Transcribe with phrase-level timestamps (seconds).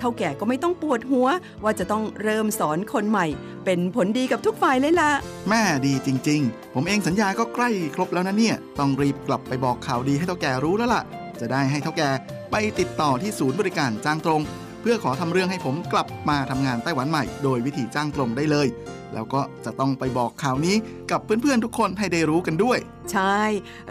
[0.00, 1.26] เท่าแก่ก็ไม่ต้องปวดหัว
[1.64, 3.26] ว่าจะต้องเริ่มสอนคนใหม่
[3.64, 5.10] เป็นผลดีกับทุกฝ่ายเลยล่ะ
[5.48, 11.02] แม่ดีจริง ๆ ผมเองสัญญาก็ใกล้ครบแล้วนะเนี่ย ต้องรีบกลับไปบอกข่าวดีให้เท่าแก่รู้แล้วล่ะ
[11.40, 12.10] จะได้ให้เท่าแก่
[12.50, 14.42] ไปติดต่อที่ศูนย์บริการจ้างตรง
[14.80, 18.68] เพื่อขอทำเรื่องให้ผมกลับมาทำงานไต้หวันใหม่ โดยวิธีจ้างตรงได้เลย
[19.14, 20.76] แล้วก็จะต้องไปบอกข่าวนี้
[21.10, 22.78] กับเพื่อนๆทุกคนให้ได้รู้กันด้วย
[23.12, 23.40] ใช่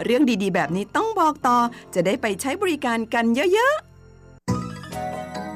[0.04, 1.58] เรื่องดีๆ แบบนี้ต้องบอกต่อ
[1.94, 3.89] จะได้ไปใช้บริการกันเยอะๆ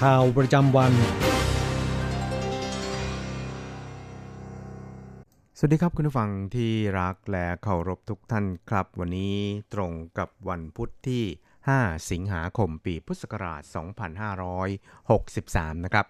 [0.00, 0.92] ข่าวประจำวัน
[5.58, 9.36] สวัสดีครับคุณผู้ฟังที่รักและเคารพทุกท่านครับ วันนี้
[9.74, 11.24] ตรงกับวันพุทธที่
[11.66, 13.62] 5 สิงหาคมปีพุทธศักราช
[14.92, 16.06] 2563 นะครับ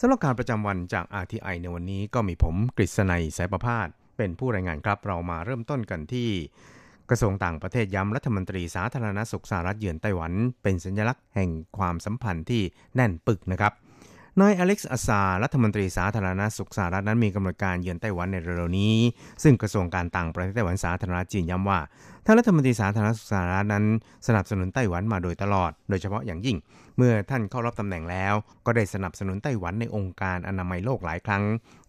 [0.00, 6.30] สำหรับการประจำวันจาก RTI ในวันนี้ก็มีผมกฤษณัยสายประพาสเป็นผู้รายงานครับเรามาเริ่มต้นกันที่
[7.10, 12.62] กระทรวงต่างประเทศย้ำรัฐมนตรีสาธารณสุขสหรัฐเยือนไต้หวัน เป็นสัญลักษณ์แห่งความสัมพันธ์ที่
[12.94, 13.72] แน่นปึกนะครับ
[14.40, 18.94] นายอเล็กซ์อาซารัฐมนตรีสาธารณสุขสหรัฐนั้นมีกำหนดการเยือนไต้หวันในเร็วนี้
[19.42, 21.78] ซึ่งกระทรวงการต่างประเทศไต้หวันสาธารณจีนย้ำว่า
[22.24, 23.84] ท่านรัฐมนตรีสาธารณสุขสหรัฐนั้น
[24.26, 26.56] สนับสนุนไต้หวันมาโดยตลอด โดยเฉพาะอย่างยิ่ง
[26.96, 28.34] เมื่อท่านเข้ารับตำแหน่งแล้ว
[28.66, 31.42] ก็ได้สนับสนุนไต้หวันในองค์การอนามัยโลกหลายครั้ง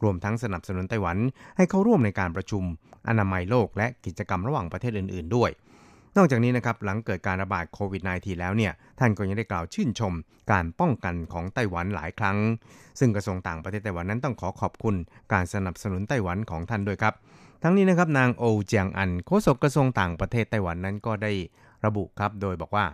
[0.03, 1.17] รวมทั้งสนับสนุนไต้หวัน
[1.57, 2.63] ให้เข้าร่วมในการประชุม
[3.09, 5.51] อนามัยโลกและกิจกรรมระหว่างประเทศอื่น ๆ ด้วย
[6.17, 10.13] นอกจากนี้นะครับหลังเกิดการระบาดโควิด -19 แล้วเนี่ยท่านก็ยังได้กล่าวชื่นชม
[10.51, 12.37] การป้องกันของไต้หวันหลายครั้ง
[12.99, 14.95] ซึ่งกระทรวงต่างประเทศไต้หวันนั้นต้องขอขอบคุณ
[15.33, 17.13] การสนับสนุนไต้หวันของท่านด้วยครับ
[17.63, 21.31] ทั้งนี้นะครับนางโอเจียงอันโฆษกกระทรวงต่างประเทศไต้หวันนั้นก็ได้
[21.85, 22.85] ระบุครับ โดยบอกว่า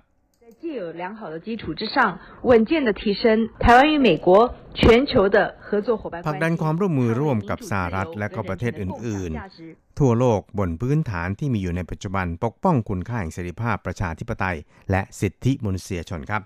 [0.61, 9.31] 既有良好的基础之上，稳健的提升台湾与美国全球的合作伙伴 ผลักดันความร่วมมือร่วมกับสหรัฐและก็ประเทศอื่น
[9.65, 14.57] ๆ ทั่วโลกบนพื้นฐานที่มีอยู่ในปัจจุบันปกป้องคุณค่าแห่งเสรีภาพประชาธิปไตย
[14.91, 16.43] และสิทธิมนุษยชนครับ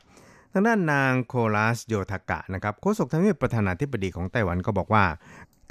[0.53, 5.05] ทางด้านนางโคลัสโยทากะนะครับโฆษกทางเนียบประธานาธิบดีของไต้หวันก็บอกว่า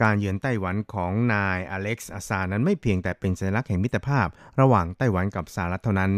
[0.02, 4.26] การเยือนไต้หวันของนายอเล็กซ์อาซานั้นไม่เพียงแต่เป็นสัญลักษณ์แห่งมิตรภาพ
[4.60, 6.12] ระหว่างไต้หวันกับสหรัฐเท่านั้น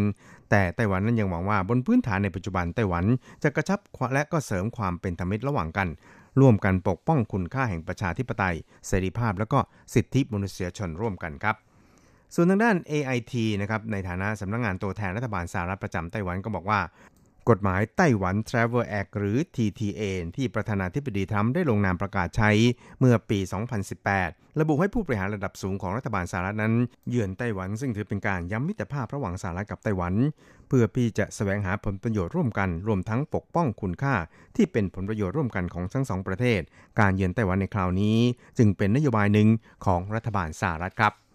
[0.51, 3.05] แต่ไต้หวันนั้นยังหวังว่าบนพื้นฐานในปัจจุบันไต้หวัน
[3.43, 3.79] จะกระชับ
[4.15, 5.89] และก็เสริมความเป็นธรรมิตรระหว่างกัน
[6.41, 8.57] ร่วมกันปกป้องคุณค่าแห่งประชาธิปไตย
[8.87, 9.59] เสรีภาพและก็
[9.95, 11.57] สิทธิมนุษยชนร่วมกันครับ
[12.35, 16.81] ส่วนทางด้าน AIT นะครับในฐานะสำนักงงานตัวแทนรัฐบาลสหรัฐประจำไต้หวันก็บอกว่า
[17.51, 20.03] กฎหมายไต้หวัน Travel Act หรือ TTA
[20.37, 22.51] ที่ประธานาธิบดีทรัมป์ได้ลงนามประกาศใช้
[22.99, 23.39] เมื่อปี
[24.01, 26.75] 2018 ระบุให้ผู้บริหารระดับสูงของรัฐบาลสหรัฐนั้น
[27.09, 30.15] เยือนไต้หวันซึ่งถือเป็นการย้ำมิตรภาพระหว่างสหรัฐกับไต้หวัน
[30.69, 34.15] เพื่อพี่จะแสวงหาผลประโยชน์ร่วมกัน รวมทั้งปกป้องคุณค่า
[34.57, 36.61] ที่เป็นผลประโยชน์ร่วมกันของทั้งสองประเทศ
[37.01, 38.19] การเยือนไต้หวันในคราวนี้
[38.59, 39.49] จึงเป็นนโยบายหนึ่ง
[39.85, 41.26] ของรัฐบาลสหรัฐครับ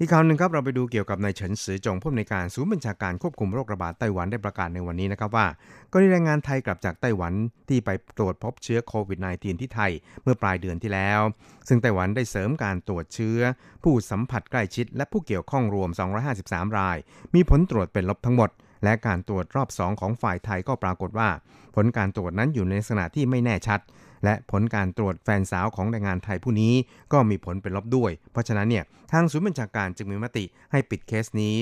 [0.00, 5.46] อีกข่าวหนึ่งครับเราไปดูเกี่ยวกับนายเฉินซือจงผู้อำนวยการศูนย์บัญชาการควบคุมโรคระบาดไต้หวันได้ประกาศในวันนี้นะครับว่า
[5.92, 7.32] กรณีแรงงานไทยกลับจากไต้หวัน
[7.68, 9.92] ที่ไปตรวจพบเชื้อโควิด -19 ที่ไทย
[10.22, 11.20] เมื่อปลายเดือนที่แล้ว
[11.68, 13.38] ซึ่งไต้หวันได้เสริมการตรวจเชื้อ
[13.82, 15.90] ผู้สัมผัสใกล้ชิด และผู้เกี่ยวข้องรวม
[16.34, 16.96] 253 ราย
[17.34, 18.50] มีผลตรวจเป็นลบทั้งหมด
[18.84, 21.28] และการตรวจรอบ 2 ของฝ่ายไทยก็ปรากฏว่า
[21.74, 23.80] ผลการตรวจนั้นอยู่ในลักษณะที่ไม่แน่ชัด
[24.24, 26.74] และผลการตรวจแฟนสาวของแรงงานไทยผู้นี้
[27.12, 31.54] ก็มีผลเป็นลบด้วย เพราะฉะนั้นเนี่ยทางศูนย์บัญชาการจึงมีมติให้ปิดเคสนี้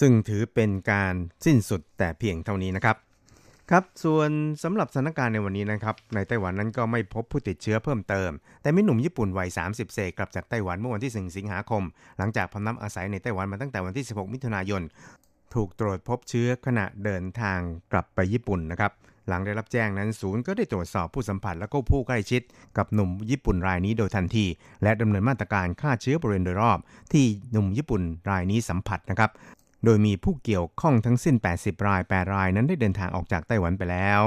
[0.00, 1.14] ซึ่งถือเป็นการ
[1.44, 2.96] สิ้นสุดแต่เพียงเท่านี้นะครับ
[3.70, 4.30] ครับส่วน
[4.62, 8.30] สำหรับสถานการณ์ในวันนี้นะครับในไต้หวันนั้นก็ไม่พบผู้ติดเชื้อเพิ่มเติม
[8.62, 11.82] แต่มีหนุ่มญี่ปุ่นวัย 30 เศษกลับจากไต้หวันเมื่อวันที่ 1 สิงหาคม
[12.18, 14.82] หลังจากพำนักอาศัยในไต้หวันมาตั้งแต่วันที่ 16 มิถุนายน
[15.54, 17.58] ถูกตรวจพบเชื้อขณะเดินทาง
[17.92, 18.92] กลับไปญี่ปุ่นนะครับ
[19.28, 22.42] หลังได้รับแจ้งนั้นศูนย์ก็ได้ตรวจสอบผู้สัมผัสและก็ผู้ใกล้ชิด
[22.78, 24.46] กับหนุ่มญี่ปุ่นรายนี้โดยทันที
[24.82, 26.78] และดำเนินมาตรการฆ่าเชื้อบริเวณโดยรอบ
[27.12, 29.30] ที่หนุ่มญี่ปุ่นรายนี้สัมผัสนะครับ
[29.84, 34.22] โดยมีผู้เกี่ยวข้องทั้งสิ้น 80 ราย 8 รายนั้นได้เดินทางออกจากไต้หวันไปแล้ว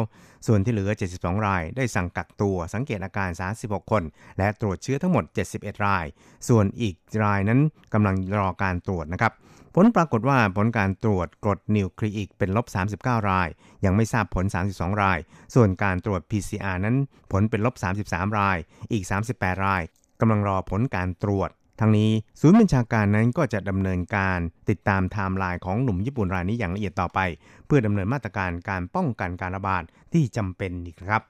[0.48, 3.30] ส่วนที่เหลือ 72 ราย ได้สั่งกักตัวสังเกตอาการ
[3.62, 4.04] 36 คน
[4.38, 5.24] และตรวจเชื้อทั้งหมด
[5.56, 6.06] 71 ราย
[6.48, 7.60] ส่วนอีกรายนั้น
[7.94, 9.34] กำลังรอการตรวจนะครับ
[9.78, 12.66] ผลปรากฏว่าผลการตรวจกรดนิวคลีอิกเป็นลบ
[12.98, 13.50] 39 ราย
[13.86, 15.20] ยังไม่ทราบผล 32 ราย
[15.56, 16.96] ส่วนการตรวจ PCR นั้น
[17.32, 17.76] ผลเป็นลบ
[18.08, 18.58] 33 ราย
[18.92, 19.82] อีก 38 ราย
[20.20, 21.50] กำลังรอผลการตรวจ
[21.80, 22.12] ทั้งนี้
[22.42, 24.40] ศูนย์บัญชาการนั้นก็จะดำเนินการ
[24.70, 27.20] ติดตามไทม์ไลน์ของหนุ่มญี่ปุ่นรายนี้อย่างละเอียดต่อไป
[27.66, 29.84] เพื่อดำเนินมาตรการการป้องกันการระบาด
[30.14, 31.22] ที่จำเป็นอีกครับ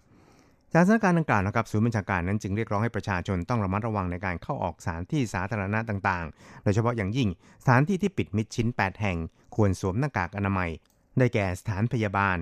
[0.74, 7.30] จากสถานการณ์ดังกล่าวนะครับศูนย์บัญชาการนั้นจึงเรียกร้องให้ประชาชนต้องระมัดระวังในการเข้าออกสถานที่สาธารณะต่างๆ โดยเฉพาะอย่างยิ่ง
[7.64, 9.18] สถานที่ที่ปิดมิดชิด8แห่ง
[9.56, 10.70] ควรสวมหน้ากากอนามัย
[11.18, 12.38] ได้แก่สถานพยาบาล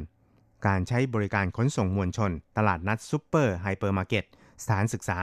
[0.68, 4.24] การใช้บริการขนส่งมวลชน ตลาดนัดซูเปอร์ไฮเปอร์มาร์เก็ต
[4.64, 5.20] สถานศึกษา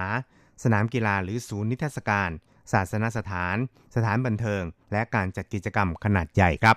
[0.63, 2.31] สนามกีฬาหรือศูนย์นิทรรศการ
[2.73, 3.57] ศาสนสถาน
[3.95, 6.77] สถานบันเทิง และการจัดกิจกรรมขนาดใหญ่ครับ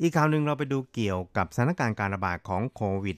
[0.00, 3.16] อีกข่าวหนึ่งเราไปดูเกี่ยวกับสถานการณ์การระบาดของโควิด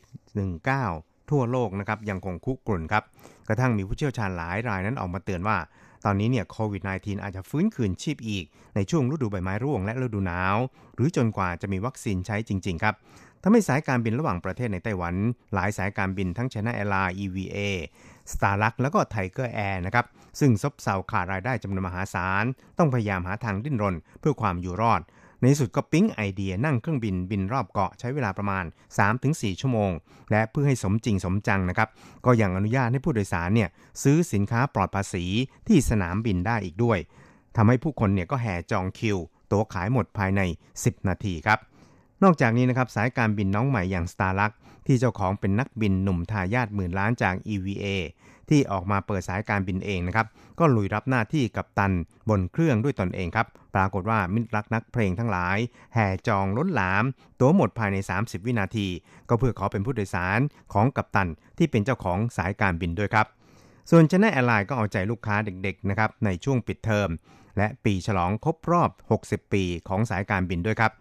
[0.61, 3.05] -19 ทั่วโลกนะครับยังคงคุกรุ่นครับ
[3.49, 5.57] กระทั่งมีผู้เชี่ยวชาญหลายรายนั้นออกมาเตือนว่า
[6.05, 10.57] ตอนนี้เนี่ยโควิด -19 อาจจะฟื้นคืนชีพอีก ในช่วงฤดูใบไม้ร่วงและฤดูหนาว
[10.95, 12.95] หรือจนกว่าจะมีวัคซีนใช้จริง ๆ ครับ
[13.43, 15.15] ทำให้สายการบินระหว่างประเทศในไต้หวัน
[15.55, 17.59] หลายสายการบินทั้ง China Airlines EVA
[18.33, 20.07] Starlux แล้วก็ Tiger Air นะครับ
[20.41, 22.45] ซึ่งซบเซาขาดรายได้จำนวนมหาศาล
[22.79, 25.01] ต้องพยายามหาทางดิ้นรนเพื่อความอยู่รอด
[25.41, 28.65] ในที่สุดก็ปิ๊งไอเดียนั่งเครื่องบินบินรอบเกาะใช้เวลาประมาณ
[29.13, 29.91] 3-4 ชั่วโมง
[30.31, 31.89] และเพื่อให้สมจริงสมจังนะครับ
[32.27, 33.69] ก็ยังอนุญาตให้ผู้โดยสารเนี่ย
[34.03, 35.25] ซื้อสินค้าปลอดภาษี
[35.69, 36.99] ที่สนามบินได้อีกด้วย
[37.57, 39.19] ทำให้ผู้คนเนี่ยก็แห่จองคิว
[39.51, 40.41] ตั๋วขายหมดภายใน
[40.75, 41.59] 10 นาทีครับ
[42.23, 44.53] นอกจากนี้นะครับสายการบินน้องใหม่อย่าง Starlux
[44.87, 47.87] ที่เจ้าของเป็นนักบินหนุ่มทายาทหมื่นล้านจาก EVA
[48.51, 50.27] ที่ออกมาเปิดสายการบินเองนะครับ
[50.59, 51.93] ก็ลุยรับหน้าที่กับตัน
[52.29, 55.59] บนเครื่องด้วยตนเองครับ ปรากฏว่ามิตรรักนักเพลงทั้งหลาย
[55.95, 57.05] แห่จองล้นหลาม
[57.41, 58.89] ตัวหมดภายใน 30 วินาที
[59.29, 60.41] ก็เพื่อขอเป็นผู้โดยสาร
[60.73, 63.27] ของกัปตันที่เป็นเจ้าของสายการบินด้วยครับ
[63.91, 67.09] ส่วนไชน่าแอร์ไลน์ก็เอาใจลูกค้าเด็กๆนะครับในช่วงปิดเทอม
[67.59, 68.91] และปีฉลองครบรอบ
[69.25, 70.93] 60 ปีของสายการบินด้วยครับ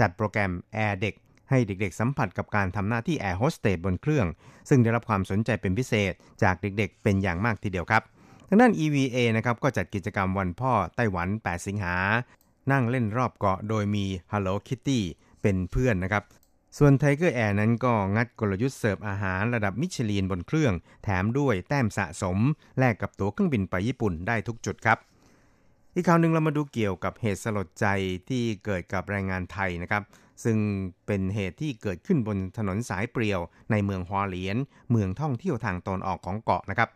[0.00, 1.14] จัดโปรแกรมแอร์เด็ก
[1.54, 4.26] ให้เด็กๆ สัมผัสกับการทำหน้าที่แอร์โฮสเตสบนเครื่อง
[4.68, 8.02] ซึ่งได้รับความสนใจเป็นพิเศษจากเด็กๆ เป็นอย่างมากทีเดียวครับ
[8.48, 11.96] ทางด้าน EVA นะครับก็จัดกิจกรรมวันพ่อไต้หวัน 8 สิงหา
[12.72, 15.00] นั่งเล่นรอบเกาะโดยมี Hello Kitty
[15.42, 16.24] เป็นเพื่อนนะครับ
[16.78, 20.72] ส่วน Tiger Air นั้นก็งัดกลยุทธ์เสิร์ฟอาหารระดับมิชลินบนเครื่อง
[21.04, 22.38] แถมด้วยแต้มสะสม
[22.78, 24.98] แลกกับตั๋วเครื่องบินไปญี่ปุ่นได้ทุกจุดครับ
[25.94, 27.86] อีกข่าวหนึ่งเรามาดูเกี่ยวกับเหตุสลดใจ
[28.28, 30.02] ที่เกิดกับแรงงานไทยนะครับ
[30.44, 30.56] ซึ่ง
[31.06, 34.56] เป็นเหตุที่เกิดขึ้นบนถนนสายเปรียว ในเมืองฮวาเหลียน
[34.90, 36.88] เมืองท่องเที่ยวทางตอนออกของเกาะนะครับ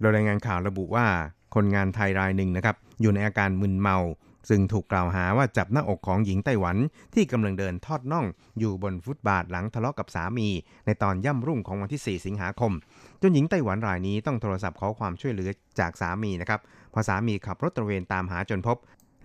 [0.00, 1.06] โดยรายงานข่าวระบุว่า
[1.54, 3.98] คนงานไทยรายหนึ่งนะครับอยู่ในอาการมึนเมา
[4.48, 6.76] ซึ่งถูกกล่าวหาว่าจับหน้าอกของหญิงไต้หวัน
[7.14, 8.26] ที่กำลังเดินทอดน่อง
[8.58, 10.48] อยู่บนฟุตบาทหลังทะเลาะกับสามี
[10.86, 12.72] ในตอนย่ำรุ่งของวันที่ 4 สิงหาคม
[13.22, 16.60] จนหญิงไต้หวันรายนี้ต้องโทรศัพท์ขอความช่วยเหลือจากสามีนะครับ
[16.92, 18.76] พอสามีขับรถตระเวนตามหาจนพบ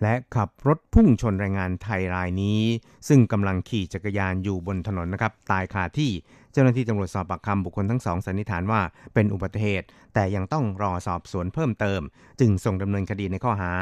[0.02, 2.60] และขับรถพุ่งชนแรงงานไทยรายนี้
[3.08, 6.10] ซึ่งกำลังขี่จักรยานอยู่บนถนนนะครับ ตายคาที่
[6.52, 8.80] เจ้าหน้าที่ตำรวจสอบปากคำบุคคลทั้งสองสันนิษฐานว่า
[9.14, 12.00] เป็นอุบัติเหตุ แต่ยังต้องรอสอบสวนเพิ่มเติม
[12.40, 13.72] จึงส่งดำเนินคดีในข้อหา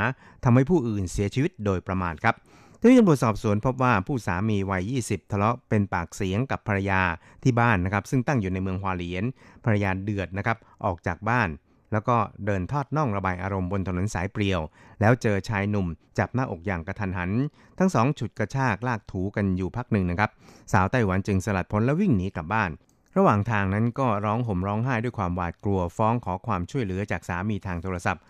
[0.44, 2.34] ทำให้ผู้อื่นเสียชีวิตโดยประมาทครับ
[2.78, 7.00] เจ้าหน้าที่ตำรวจสอบสวนพบว่าผู้สามีวัย 20 ทะเลาะเป็นปากเสียงกับภรรยา
[7.42, 9.24] ที่บ้านนะครับ ซึ่งตั้งอยู่ในเมืองฮวาเหลียน
[9.64, 11.48] ภรรยาเดือดนะครับออกจากบ้าน
[11.92, 12.16] แล้วก็
[12.46, 14.60] เดินทอดน่องระบายอารมณ์บนถนนสายเปลี่ยว
[15.00, 15.86] แล้วเจอชายหนุ่ม
[16.18, 17.30] จับหน้าอกอย่างกระทันหัน
[17.78, 20.30] ทั้งสองฉุดกระชากลากถูกันอยู่พักหนึ่งนะครับ
[20.72, 22.70] สาวไต้หวันจึงสลัดพ้นและวิ่งหนีกลับบ้าน
[23.16, 28.22] ระหว่างทางนั้นก็ร้องห่มร้องไห้ด้วยความหวาดกลัวฟ้องขอความช่วยเหลือจากสามีทางโทรศัพท์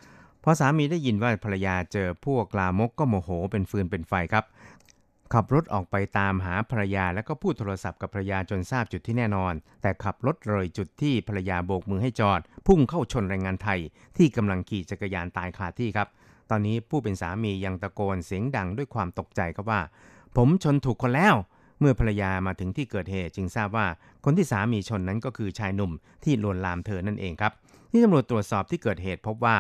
[0.44, 4.44] พอสามีได้ยินว่าภรรยาเจอพวกลามกก็โมโหเป็นฟืนเป็นไฟครับ
[5.34, 13.80] ขับรถออกไปตามหาภรรยาแล้วก็พูดโทรศัพท์กับภรรยาจนทราบจุดที่แน่นอน แต่ขับรถเลยจุดที่ภรรยาโบกมือให้จอด พุ่งเข้าชนแรงงานไทย
[14.16, 16.08] ที่กำลังขี่จักรยานตายคาที่ครับ
[16.50, 19.80] ตอนนี้ผู้เป็นสามียังตะโกนเสียงดังด้วยความตกใจครับว่า
[20.36, 21.34] ผมชนถูกคนแล้ว
[21.80, 23.86] เมื่อภรรยามาถึงที่เกิดเหตุจึงทราบว่า
[24.24, 25.92] คนที่สามีชนนั้นก็คือชายหนุ่ม
[26.24, 27.52] ที่ลวนลามเธอนั่นเองครับ
[27.90, 29.56] ที่ตำรวจตรวจสอบที่เกิดเหตุพบว่า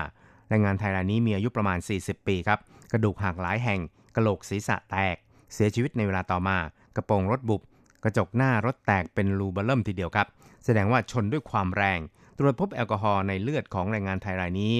[0.48, 2.58] แรงงานไทยรายนี้มีอายุประมาณ 40 ปีครับ
[2.92, 3.80] กระดูกหักหลายแห่ง
[4.16, 5.16] กระโหลกศีรษะแตก
[5.52, 6.56] เสียชีวิตในเวลาต่อมา
[6.96, 7.62] กระโปรงรถบุบ
[8.04, 10.26] กระจกหน้ารถแตกเป็นรูเบลเริ่มทีเดียวครับ
[10.64, 12.00] แสดงว่าชนด้วยความแรง
[12.38, 14.74] ตรวจพบแอลกอฮอล์ในเลือดของแรงงานไทยรายนี้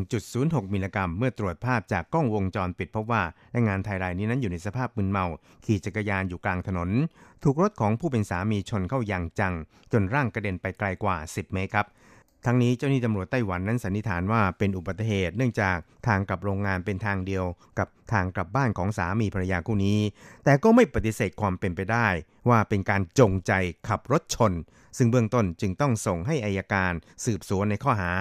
[0.00, 5.26] 1.06 มิลลิกรัม เมื่อตรวจภาพจากกล้องวงจรปิดพบว่าแรงงานไทยรายนี้นั้นอยู่ในสภาพมึนเมา
[5.64, 6.90] ขี่จักรยานอยู่กลางถนน
[7.42, 9.54] ถูกรถของผู้เป็นสามีชนเข้าอย่างจัง
[9.92, 11.86] จนร่างกระเด็นไปไกลกว่า 10 เมตรครับ
[12.46, 17.44] ทั้งนี้เจ้าหน้าที่ตำรวจไต้หวันนั้นสันนิษฐานว่าเป็นอุบัติเหตุ เนื่องจากทางกลับโรงงานเป็นทางเดียว
[17.78, 19.98] กับทางกลับบ้านของสามีภรรยาคู่นี้
[20.44, 22.08] แต่ก็ไม่ปฏิเสธความเป็นไปได้
[22.48, 23.52] ว่าเป็นการจงใจ
[23.88, 24.52] ขับรถชน
[24.96, 26.92] ซึ่งเบื้องต้นจึงต้องส่งให้อายการ
[27.24, 28.12] สืบสวนในข้อหา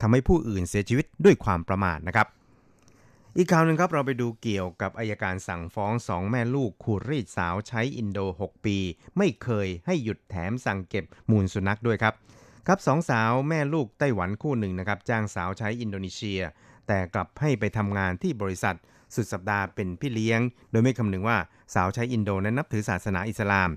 [0.00, 2.28] ทำให้ผู้อื่นเสียชีวิตด้วยความประมาทนะครับ
[3.36, 8.76] อีกข่าวหนึ่งครับ เราไปดูเกี่ยวกับอายการสั่งฟ้องสองแม่ลูกขูดรีดสาวใช้อินโด 6 ปี
[9.18, 12.14] ไม่เคยให้หยุดแถมสั่งเก็บมูลสุนัขด้วยครับ
[12.68, 16.40] ครับสองสาวแม่ลูกไต้หวันคู่หนึ่งนะครับจ้างสาวใช้อินโดนีเซีย
[16.86, 18.76] แต่กลับให้ไปทำงานที่บริษัท
[19.14, 20.40] สุดสัปดาห์เป็นพี่เลี้ยง
[20.70, 21.38] โดยไม่คำนึงว่า
[21.74, 23.70] สาวใช้อินโดนั้นนับถือศาสนาอิสลาม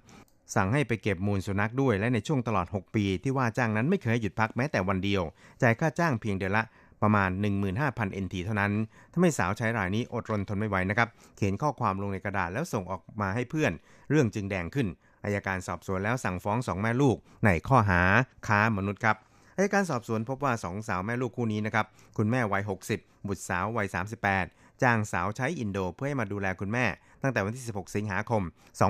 [0.56, 5.24] สั่งให้ไปเก็บมูลสุนัขด้วยและในช่วงตลอด 6 ปี ที่ว่าจ้างนั้นไม่เคยหยุดพักแม้แต่วันเดียว
[5.62, 6.64] จ่ายค่าจ้างเพียงเดือนละ
[7.02, 7.30] ประมาณ
[7.76, 8.72] 15,000 NT เท่านั้น
[9.14, 13.72] ทำให้สาวใช้รายนี้อดรนทนไม่ไหวนะครับ เขียนข้อความลงในกระดาษแล้วส่งออกมาให้เพื่อน
[14.10, 14.88] เรื่องจึงแดงขึ้น
[15.28, 18.02] อายการสอบสวนแล้วสั่งฟ้องสองแม่ลูกในข้อหา
[18.48, 19.18] ค้ามนุษย์ครับ
[19.56, 21.86] อายการสอบสวนพบว่าสองสาวแม่ลูกคู่นี้นะครับ
[22.18, 23.88] คุณแม่วัย 60 บุตรสาววัย
[24.32, 26.86] 38 จ้างสาวใช้อินโดเพื่อให้มาดูแลคุณแม่
[27.24, 28.44] ตั้งแต่วันที่ 16 สิงหาคม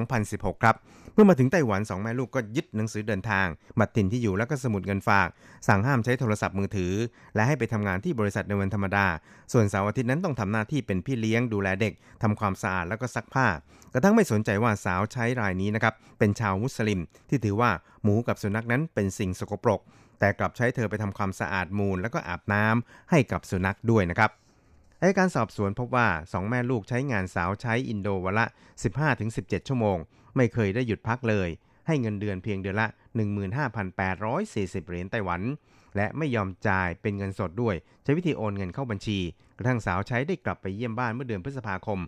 [0.07, 0.75] 2016 ครับ
[1.13, 3.47] เมื่อมาถึงไต้หวันสองแม่ลูกก็ยึดหนังสือเดินทาง
[3.79, 5.27] บัตรถิ่นที่อยู่และก็สมุดเงินฝาก
[5.67, 6.93] สั่งห้ามใช้โทรศัพท์มือถือ
[7.35, 9.05] และให้ไปทำงานที่บริษัทในวันธรรมดา
[9.53, 13.47] ส่วนเสาร์อาทิตย์นั้นต้องทำหน้าที่เป็นพี่เลี้ยงดูแลเด็กทำความสะอาดแล้วก็ซักผ้า
[13.93, 17.71] กระทั่งไม่สนใจว่าสาวใช้รายนี้นะครับเป็นชาวมุสลิม ที่ถือว่า
[18.03, 19.81] หมูกับสุนัขนั้นเป็นสิ่งสกปรก
[20.19, 24.31] แต่กลับใช้เธอไปทำความสะอาดมูล แล้วก็อาบน้ำให้กับสุนัขด้วยนะครับ
[25.01, 28.45] อายการสอบสวนพบว่า 2 แม่ลูกใช้งานสาวใช้อินโดวันละ
[29.07, 29.97] 15-17 ชั่วโมง
[30.35, 31.49] ไม่เคยได้หยุดพักเลย
[31.87, 32.87] ให้เงินเดือนเพียงเดือนละ
[33.67, 35.41] 15,840 เหรียญไต้หวัน
[35.95, 39.19] และไม่ยอมจ่ายเป็นเงินสดด้วย ใช้วิธีโอนเงินเข้าบัญชี
[39.57, 41.99] กระทั่งสาวใช้ได้กลับไปเยี่ยมบ้านเมื่อเดือนพฤษภาคม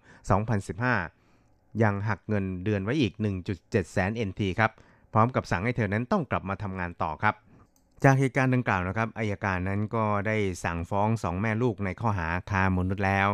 [0.85, 3.13] 2015 ยังหักเงินเดือนไว้อีก
[3.53, 4.71] 1.7 แสน NT ครับ
[5.13, 7.35] พร้อมกับสั่งให้เธอนั้นต้องกลับมาทำงานต่อครับ
[8.03, 13.29] จากเหตุการณ์ดังกล่าวนะครับอายการนั้นก็ได้สั่งฟ้องสองแม่ลูกในข้อหาค้ามนุษย์แล้ว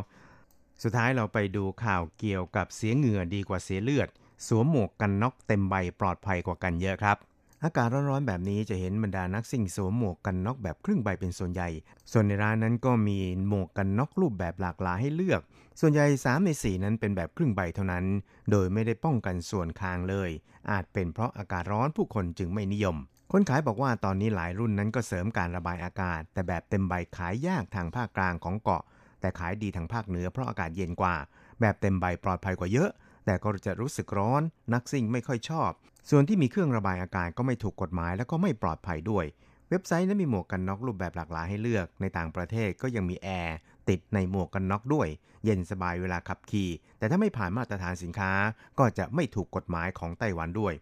[0.84, 4.10] สุดท้ายเราไปดูข่าวเกี่ยวกับเสียเหงื่อดีกว่าเสียเลือด
[4.48, 7.18] สวมหมวกกันน็อกเต็มใบปลอดภัยกว่ากันเยอะครับ
[7.64, 11.70] อากาศร้อนๆแบบนี้จะเห็นบรรดานักสิ่งสวมหมวกกันน็อกแบบครึ่งใบเป็นส่วนใหญ่
[12.12, 13.18] ส่วนในร้านนั้นก็มี
[13.48, 15.42] หมวกกันน็อกรูปแบบหลากหลายให้เลือก
[15.80, 18.06] ส่วนใหญ่ 3 ใน 4 นั้นเป็นแบบครึ่งใบเท่านั้น
[18.52, 20.30] โดยไม่ได้ป้องกันส่วนคางเลย
[20.72, 22.98] อาจเป็นเพราะอากาศร้อนผู้คนจึงไม่นิยม
[23.32, 28.84] คนขายบอกว่าตอนนี้หลายรุ่นนั้นก็เสริมการระบายอากาศ แต่แบบเต็มใบขายยากทางภาคกลางของเกาะ
[29.22, 31.16] แต่ขายดีทางภาคเหนือเพราะอากาศเย็นกว่า
[31.62, 32.90] แบบเต็มใบปลอดภัยกว่าเยอะ
[33.26, 34.42] แต่ก็จะรู้สึกร้อน
[34.74, 35.72] นักซิ่งไม่ค่อยชอบ
[36.10, 39.26] ส่วนที่มีเครื่องระบายอากาศก็ไม่ถูกกฎหมายและก็ไม่ปลอดภัยด้วย
[39.70, 43.58] เว็บไซต์นั้นมีหมวกกันน็อกรูปแบบหลากหลายให้เลือก ในต่างประเทศก็ยังมีแอร์
[43.90, 45.08] ติดในหมวกกันน็อกด้วย
[45.46, 48.32] เย็นสบายเวลาขับขี่ แต่ถ้าไม่ผ่านมาตรฐานสินค้า
[48.80, 50.74] ก็จะไม่ถูกกฎหมายของไต้หวันด้วย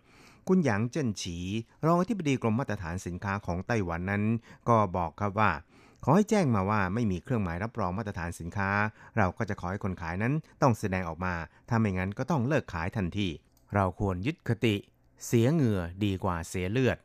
[0.47, 1.37] คุณหยางเจิ้นฉี
[1.85, 4.23] รองอธิบดีกรมมาตรฐานสินค้าของไต้หวันนั้น
[4.69, 5.51] ก็บอกครับว่า
[6.03, 8.69] ขอให้แจ้งมาว่าไม่มีเครื่องหมายรับรองมาตรฐานสินค้า
[9.17, 11.33] เราก็จะขอให้คนขายนั้นต้องแสดงออกมา
[11.69, 13.27] ถ้าไม่งั้นก็ต้องเลิกขายทันที
[13.75, 14.75] เราควรยึดคติ
[15.25, 16.97] เสียเหงื่อดีกว่าเสียเลือด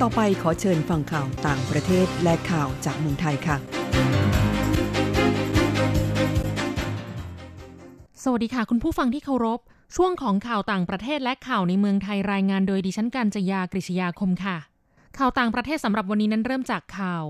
[0.00, 4.37] ต่อไปขอเชิญฟังข่าวต่างประเทศและข่าวจากเมืองไทยค่ะ
[8.24, 9.60] สวัสดีค่ะ คุณผู้ฟังที่เคารพ
[9.96, 14.56] ช่วงของข่าวต่างประเทศและข่าวในเมืองไทยรายงานโดยดิฉันกัญจยากริชยาคมค่ะ
[15.18, 17.24] ข่าวต่างประเทศสำหรับวันนี้นั้นเริ่มจากข่าว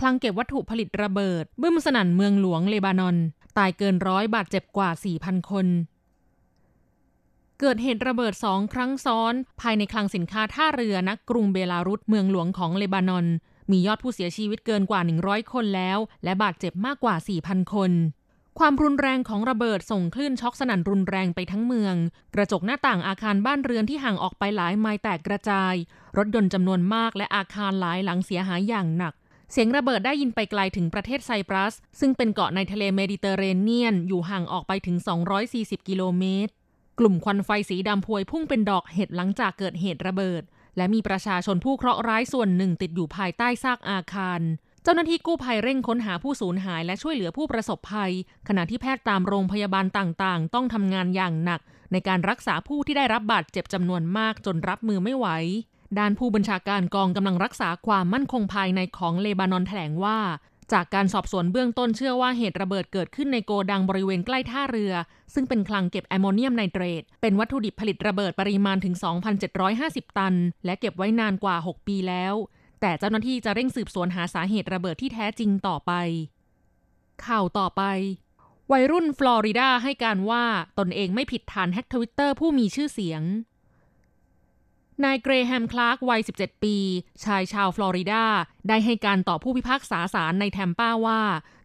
[0.00, 3.16] คลังเก็บวัตถุผลิตระเบิด บึ้มสนั่นเมืองหลวงเลบานอน
[3.58, 4.90] ตายเกินร้อยบาดเจ็บกว่า
[5.20, 5.66] 4,000 คน
[7.60, 13.26] เกิดเหตุระเบิดสองครั้งซ้อน ภายในคลังสินค้าท่าเรือนักกรุงเบลารุสเมืองหลวงของเลบานอน
[13.70, 17.14] มียอดผู้เสียชีวิตเกินกว่า 100 คนแล้ว และบาดเจ็บมากกว่า
[17.44, 17.92] 4,000 คน
[18.60, 21.94] ความรุนแรงของระเบิดส่งคลื่นช็อกสนั่นรุนแรงไปทั้งเมือง
[22.34, 25.74] กระจกหน้าต่างอาคารบ้านเรือนที่ห่างออกไปหลายไมล์แตกกระจาย
[26.16, 29.14] รถยนต์จำนวนมากและอาคารหลายหลังเสียหายอย่างหนัก
[29.52, 34.96] เสียงระเบิดได้ยินไปไกลถึงประเทศไซปรัส ซึ่งเป็นเกาะในทะเลเมดิเตอร์เรเนียน อยู่ห่างออกไปถึง
[35.42, 36.52] 240 กิโลเมตร
[36.98, 40.42] กลุ่มควันไฟสีดำพวยพุ่งเป็นดอกเห็ดหลังจากเกิดเหตุระเบิด
[40.76, 44.40] และมีประชาชนผู้เคราะห์ร้ายส่วนหนึ่งติดอยู่ภายใต้ซากอาคาร
[44.86, 48.12] เจ้าหน้าที่กู้ภัยเร่งค้นหาผู้สูญหายและช่วยเหลือผู้ประสบภัย
[48.48, 51.60] ขณะที่แพทย์ตามโรงพยาบาลต่างๆ ต้องทำงานอย่างหนัก
[51.92, 55.26] ในการรักษาผู้ที่ได้รับบาดเจ็บจำนวนมากจนรับมือไม่ไหว
[55.98, 60.18] ด้านผู้บัญชาการกองกำลังรักษาความมั่นคงภายในของเลบานอนแถลงว่า
[60.72, 64.92] จากการสอบสวนเบื้องต้นเชื่อว่าเหตุระเบิดเกิดขึ้นในโกดังบริเวณใกล้ท่าเรือ
[65.34, 68.94] ซึ่งเป็นคลังเก็บแอมโมเนียมไนเตรต เป็นวัตถุดิบผลิตระเบิดปริมาณถึง
[69.56, 72.34] 2,750 ตัน และเก็บไว้นานกว่า 6 ปีแล้ว
[72.80, 75.92] แต่เจ้าหน้าที่จะเร่งสืบสวนหาสาเหตุระเบิดที่แท้จริงต่อไป
[77.26, 77.82] ข่าวต่อไป
[78.72, 80.44] วัยรุ่นฟลอริดาให้การว่า
[80.78, 83.22] ตนเองไม่ผิดฐานแฮกทวิตเตอร์ผู้มีชื่อเสียง
[85.04, 86.76] นายเกรแฮมคลาร์กวัย 17 ปี
[87.24, 88.24] ชายชาวฟลอริดา
[88.68, 91.20] ได้ให้การต่อผู้พิพากษาศาลในแทมปาว่า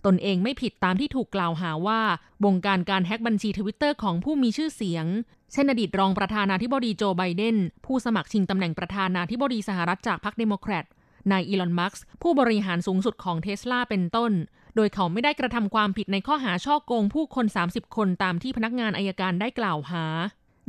[0.06, 2.02] ตนเองไม่ผิดตามที่ถูกกล่าวหาว่า
[2.44, 5.06] บงการการแฮ็กบัญชีทวิตเตอร์ของผู้มีชื่อเสียง
[5.52, 10.86] เช่นอดีตรองประธานาธิบดีโจไบเดนผู้สมัครชิงตำแหน่งประธานาธิบดีสหรัฐจากพรรคเดโมแครต
[11.32, 14.32] นายอีลอนมัสก์ผู้บริหารสูงสุดของเทสลาเป็นต้น
[14.76, 20.06] โดยเขาไม่ได้กระทำความผิดในข้อหาช่อโกงผู้คน 30 คนตามที่พนักงานอัยการได้กล่าวหา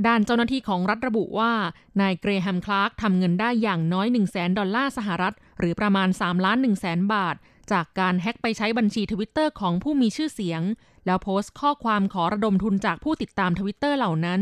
[0.07, 1.53] ด้านเจ้าหน้าที่ของรัฐระบุว่า
[2.01, 7.37] นายเกรแฮมคลาร์กทำเงินได้อย่างน้อย 1 0 0 0 0ดอลลาร์สหรัฐ หรือประมาณ3ล้าน1แสนบาท
[7.73, 10.63] จากการแฮ็กไปใช้บัญชีทวิตเตอร์ของผู้มีชื่อเสียง
[11.07, 14.41] แล้วโพสต์ข้อความขอระดมทุนจากผู้ติดตามทวิตเตอร์เหล่านั้น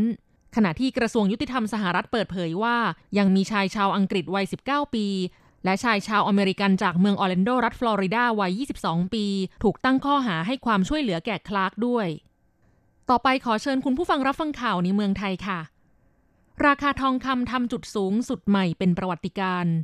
[0.55, 2.77] ขณะที่กระทรวงยุติธรรมสหรัฐเปิดเผยว่า
[3.17, 5.05] ยังมีชายชาวอังกฤษวัย 19 ปี
[5.65, 9.25] และชายชาวอเมริกันจากเมืองออร์แลนโดรัฐฟลอริดาวัย 22 ปี
[9.63, 12.07] ถูกตั้งข้อหาให้ความช่วยเหลือแก่คลาร์กด้วย
[13.09, 15.59] ต่อไปขอเชิญคุณผู้ฟังรับฟังข่าวในเมืองไทยค่ะ
[16.65, 19.75] ราคาทองคำทำจุดสูงสุดใหม่เป็นประวัติการณ์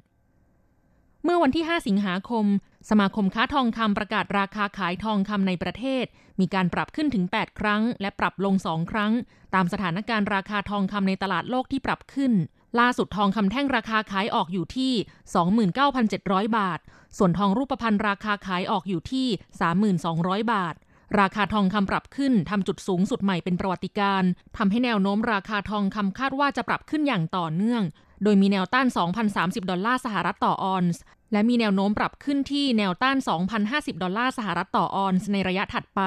[1.23, 2.45] เมื่อวันที่ 5 สิงหาคม
[2.89, 6.05] สมาคมค้าทองคำประกาศราคาขายทองคำในประเทศ
[6.39, 9.11] มีการปรับขึ้นถึง 8 ครั้ง และปรับลง 2 ครั้ง
[9.55, 12.33] ตามสถานการณ์ราคาทองคำในตลาดโลกที่ปรับขึ้น
[12.79, 14.93] ล่าสุดทองคำแท่งราคาขายออกอยู่ที่
[15.73, 16.79] 29,700 บาท
[17.17, 19.27] ส่วนทองรูปพรรณราคาขายออกอยู่ที่
[19.87, 20.75] 3,200 บาท
[21.19, 27.83] ราคาทองคำปรับขึ้นทำจุดสูงสุดใหม่เป็นประวัติการณ์ทำให้แนวโน้มราคาทองคำคาดว่าจะปรับขึ้นอย่างต่อเนื่อง
[28.23, 28.87] โดยมีแนวต้าน
[29.25, 31.01] 2,030 ดอลลาร์สหรัฐต่อออนซ์
[31.31, 33.17] และมีแนวโน้มปรับขึ้นที่แนวต้าน
[33.59, 36.01] 2,050 ดอลลาร์สหรัฐต่อออนซ์ในระยะถัดไป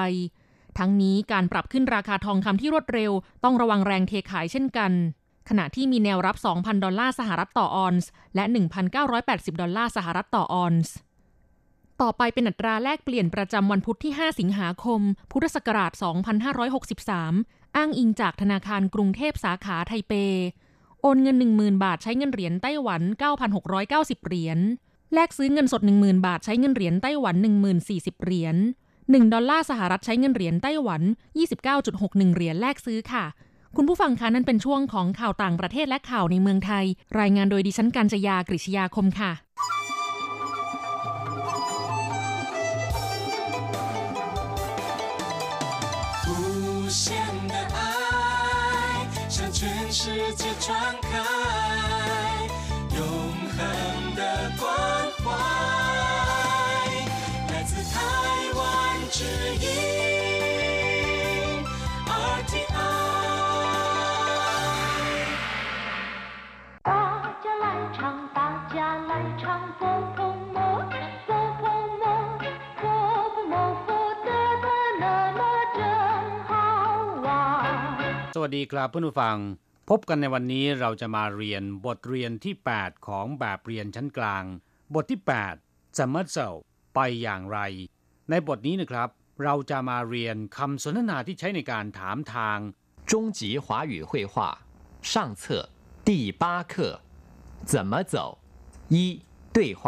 [0.77, 3.11] ทั้งนี้การปรับขึ้นราคาทองคำที่รวดเร็ว
[3.43, 4.91] ต้องระวังแรงเทขายเช่นกัน
[5.49, 8.43] ขณะที่มีแนวรับ 2,000 ดอลลาร์สหรัฐต่อออนซ์และ
[9.03, 10.95] 1,980 ดอลลาร์สหรัฐต่อออนซ์
[12.01, 15.01] ต่อไปเป็นอัตราแลกเปลี่ยนประจำวันพุธที่ 5 สิงหาคม
[15.31, 15.91] พุทธศักราช
[17.03, 20.13] 2563 อ้างอิงจากธนาคารกรุงเทพสาขาไทเป
[21.01, 23.01] โอนเงิน 10,000 บาทใช้เงินเหรียญไต้หวัน
[23.63, 24.59] 9,690 เหรียญ
[25.13, 27.35] แลกซื้อเงินสด 10,000 บาทใช้เงินเหรียญไต้หวัน
[27.79, 28.55] 10,040 เหรียญ
[28.95, 31.01] 1 ดอลลาร์สหรัฐใช้เงินเหรียญไต้หวัน
[31.67, 33.25] 29.61 เหรียญแลกซื้อค่ะ
[33.77, 36.85] คุณผู้ฟังคะนั่นเป็นช่วงของข่าวต่างประเทศและข่าวในเมืองไทย
[37.19, 39.31] รายงานโดยดิฉันกัญจยากริชยาคมค่ะ
[78.34, 79.36] สวัสดีครับเพื่อนผู้ฟัง
[79.90, 84.44] พบกันในวันนี้เราจะมาเรียนบทเรียนที่ 8 ของแบบเรียนชั้นกลาง
[84.94, 85.20] บทที่
[85.58, 86.50] 8จะมาเจ้า
[86.94, 87.58] ไปอย่างไร
[88.30, 89.08] ในบทนี้นะครับ
[89.44, 92.58] เราจะมาเรียนคำสนทนาที่ใช้ในการถามทาง
[93.10, 94.34] 中级华语绘画
[95.10, 95.42] 上册
[96.08, 96.10] 第
[96.42, 96.74] 八课
[97.70, 98.14] 怎么走
[98.94, 98.96] 一
[99.56, 99.82] 对话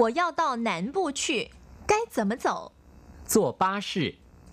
[0.00, 1.22] 我要到南部去
[1.90, 2.46] 该怎么走
[3.32, 3.90] 坐巴士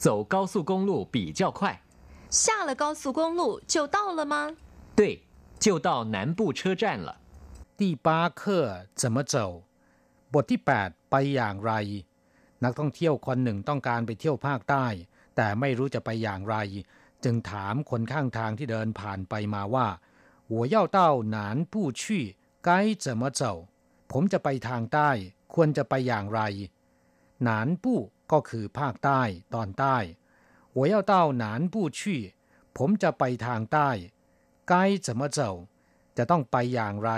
[0.04, 1.82] 走高速公路比较快
[2.30, 4.56] 下了高速公路就到了吗？
[4.96, 5.22] 对，
[5.60, 7.18] 就到南部车站了。
[7.78, 9.64] 第八课怎么走
[10.34, 11.72] บทที่8ไปอย่างไร
[12.64, 14.86] นักท่องเที่ยวคนหนึ่งต้องการไปเที่ยวภาคใต้
[15.36, 16.56] แต่ไม่รู้จะไปอย่างไร
[17.24, 19.88] จึงถามคนข้างทางที่เดินผ่านไปมาว่า
[20.54, 21.00] 我要到
[21.36, 21.38] 南
[21.72, 22.02] 部去
[22.68, 22.70] 该
[23.04, 23.42] 怎么走
[24.12, 25.10] ผมจะไปทางใต้
[25.54, 26.42] ควรจะไปอย่างไร
[27.44, 28.00] หนานปู้
[28.32, 29.22] ก็คือภาคใต้
[29.54, 29.98] ตอนใต้
[30.78, 32.00] 我要到南部去
[32.78, 33.90] ผมจะไปทางใต้
[34.72, 34.74] 该
[35.06, 35.40] 怎么走
[36.18, 37.12] จะต้องไปอย่างไร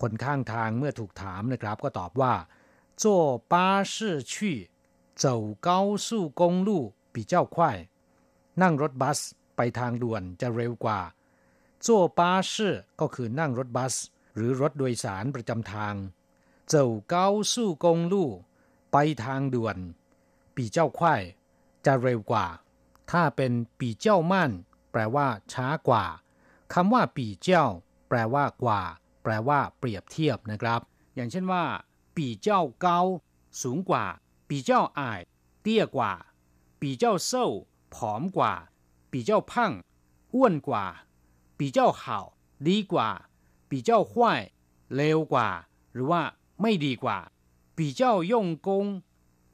[0.00, 2.34] คนข้างทางเมื่อถูกถามนะครับ ก็ตอบว่า
[3.02, 3.04] 坐
[3.52, 3.54] 巴
[3.92, 3.94] 士
[4.32, 4.34] 去
[5.22, 5.26] 走
[5.66, 6.70] 高速公路
[7.14, 7.56] 比较快
[8.62, 9.18] นั่งรถบัส
[9.56, 11.00] ไปทางด่วนจะเร็วกว่า
[11.86, 12.52] 坐巴士
[13.00, 13.94] ก็คือนั่งรถบัส
[14.34, 15.94] หรือรถโดยสารประจำทาง
[16.72, 16.74] 走
[17.12, 17.14] 高
[17.52, 17.54] 速
[17.84, 18.14] 公路
[18.92, 19.76] ไปทางด่วน
[20.56, 21.00] 比较快
[21.84, 22.46] จะเร็วกว่า
[23.11, 24.51] ถ้าเป็นปีเจ้ามั่น
[24.91, 26.05] แปลว่า ช้ากว่า
[26.73, 27.65] คำว่า ปีเจ้า
[28.09, 28.81] แปลว่า กว่า
[29.23, 30.81] แปลว่า เปรียบเทียบนะครับ
[31.15, 31.65] อย่างเช่นว่า
[32.17, 32.99] ปีเจ้าเกา
[33.61, 34.05] สูงกว่า
[34.49, 35.21] ปีเจ้าอาย
[35.61, 36.13] เตี้ยกว่า
[36.81, 37.47] ปีเจ้าเศร้า
[37.95, 38.53] ผอมกว่า
[39.11, 39.71] ปีเจ้าพัง
[40.33, 40.85] อ้วนกว่า
[41.57, 42.19] ปีเจ้าเห่า
[42.67, 43.09] ดีกว่า
[43.69, 44.39] ปีเจ้าห้วย
[44.95, 45.49] เลวกว่า
[45.93, 46.21] หรือว่า
[46.61, 47.17] ไม่ดีกว่า
[47.77, 48.85] ปีเจ้าย่งกง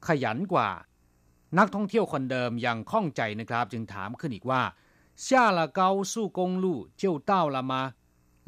[0.06, 0.68] ขยันกว่า
[1.57, 4.61] นักท่องเที่ยวคนเดิมยังข้องใจนะครับ จึงถามขึ้นอีกว่า
[5.25, 5.27] 下
[5.57, 6.65] 了高速公路
[7.01, 7.73] 就到了吗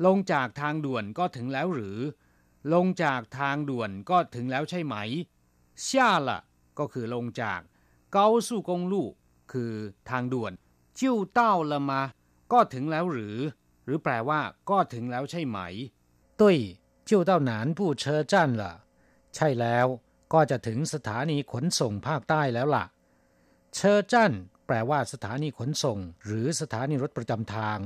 [0.06, 1.98] ลงจากทางด่วนก็ถึงแล้วหรือ
[2.74, 4.96] ลงจากทางด่วนก็ถึงแล้วใช่ไหม
[5.86, 5.88] 下
[6.28, 6.30] 了
[6.80, 7.62] ก็คือลงจาก
[8.16, 8.94] 高速公路
[9.52, 9.74] คือ
[10.10, 10.52] ทางด่วน
[11.00, 11.02] 就
[11.38, 11.40] 到
[11.72, 11.92] 了吗
[12.54, 13.38] ก็ถึงแล้วหรือ
[13.86, 15.58] หรือแปลว่า ก็ถึงแล้วใช่ไหม
[16.42, 16.44] 对
[17.10, 18.64] 就到南部车站了
[19.36, 19.88] ใช่แล้ว
[20.34, 22.86] ก็จะถึงสถานีขนส่งภาคใต้แล้วล่ะ
[23.75, 24.33] เชอจั่น
[24.67, 27.79] แปลว่าสถานีขนส่ง หรือสถานีรถประจำทาง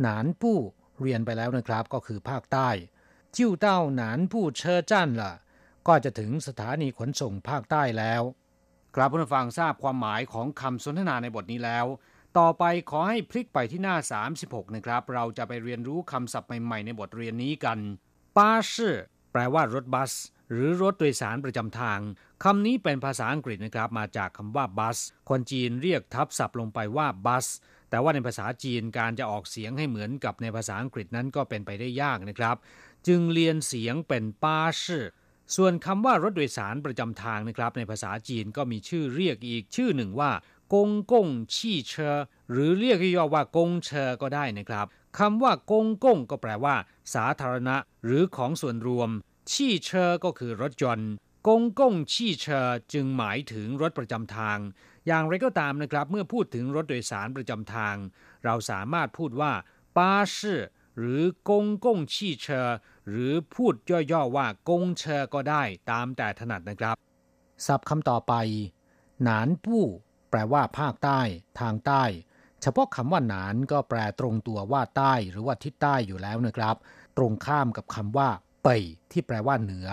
[0.00, 0.58] หนานปู้
[1.00, 2.68] เรียนไปแล้วนะครับก็คือภาคใต้
[3.36, 5.34] จิ้วเต้าหนานปู้เชอจั่นล่ะ
[5.86, 8.22] ก็จะถึงสถานีขนส่งภาคใต้แล้ว
[8.94, 11.86] ครับผู้ฟังทราบความหมายของคำสนทนาในบทนี้แล้ว
[12.38, 13.96] ต่อไปขอให้พลิกไปที่หน้า
[14.34, 17.78] 36 นะครับ เราจะไปเรียนรู้คำศัพท์ใหม่ๆในบทเรียนนี้กัน
[18.36, 18.96] ป้าชื่อ
[19.32, 20.12] แปลว่ารถบัส
[20.50, 22.00] หรือรถโดยสารประจำทาง
[22.44, 27.46] คำนี้เป็นภาษาอังกฤษนะครับมาจากคำว่าบัสคนจีนเรียกทับศัพท์ลงไปว่าบัส
[27.90, 32.56] แต่ว่าในภาษาจีนการจะออกเสียงให้เหมือนกับในภาษาอังกฤษนั้นก็เป็นไปได้ยากนะครับ
[33.06, 35.04] จึงเรียนเสียงเป็นป้าชื่อ
[35.56, 40.30] ส่วนคำว่ารถโดยสารประจำทางนะครับ ในภาษาจีนก็มีชื่อเรียกอีกชื่อหนึ่งว่า
[40.74, 42.18] กงกงชี่เชอ
[42.50, 44.86] หรือเรียกย่อว่ากงเชอก็ได้นะครับ
[45.18, 46.74] คำว่ากงกงก็แปลว่า
[47.14, 49.10] สาธารณะ หรือของส่วนรวม
[49.52, 51.10] ชี่เชอก็คือรถยนต์
[51.46, 54.58] กงกงชี่เชอจึงหมายถึงรถประจำทาง
[55.06, 57.96] อย่างไรก็ตามนะครับ เมื่อพูดถึงรถโดยสารประจำทาง
[58.44, 59.52] เราสามารถพูดว่า
[59.96, 60.60] ป้าชื่อ
[60.98, 62.68] หรือกงกงชี่เชอ
[63.08, 63.74] หรือพูด
[64.12, 66.96] ย่อๆว่ากงเชอก็ได้ตามแต่ถนัดนะครับ
[67.66, 68.34] ศัพท์คำต่อไป
[69.22, 69.84] หนานปู้
[70.30, 71.20] แปลว่าภาคใต้
[71.60, 72.04] ทางใต้
[72.62, 76.76] เฉพาะคำว่าหนานก็แปลตรงตัวว่าใต้ หรือว่าทิศใต้อยู่แล้วนะครับ
[77.16, 78.30] ตรงข้ามกับคำว่า
[78.68, 79.88] เป่ยที่แปลว่าเหนือ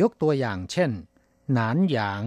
[0.00, 0.90] ยกตัวอย่างเช่น
[1.52, 2.22] หนานหยาง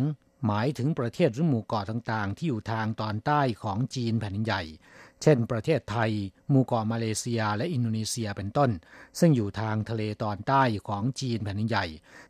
[0.45, 4.61] หมายถึงประเทศหรือหมู่เกาะต่างๆ ที่อยู่ทางตอนใต้ของจีนแผ่นใหญ่
[5.21, 6.11] เช่น ประเทศไทย
[6.49, 8.71] หมู่เกาะมาเลเซียและอินโดนีเซียเป็นต้น
[9.19, 11.85] ซึ่งอยู่ทางทะเลตอนใต้ของจีนแผ่นใหญ่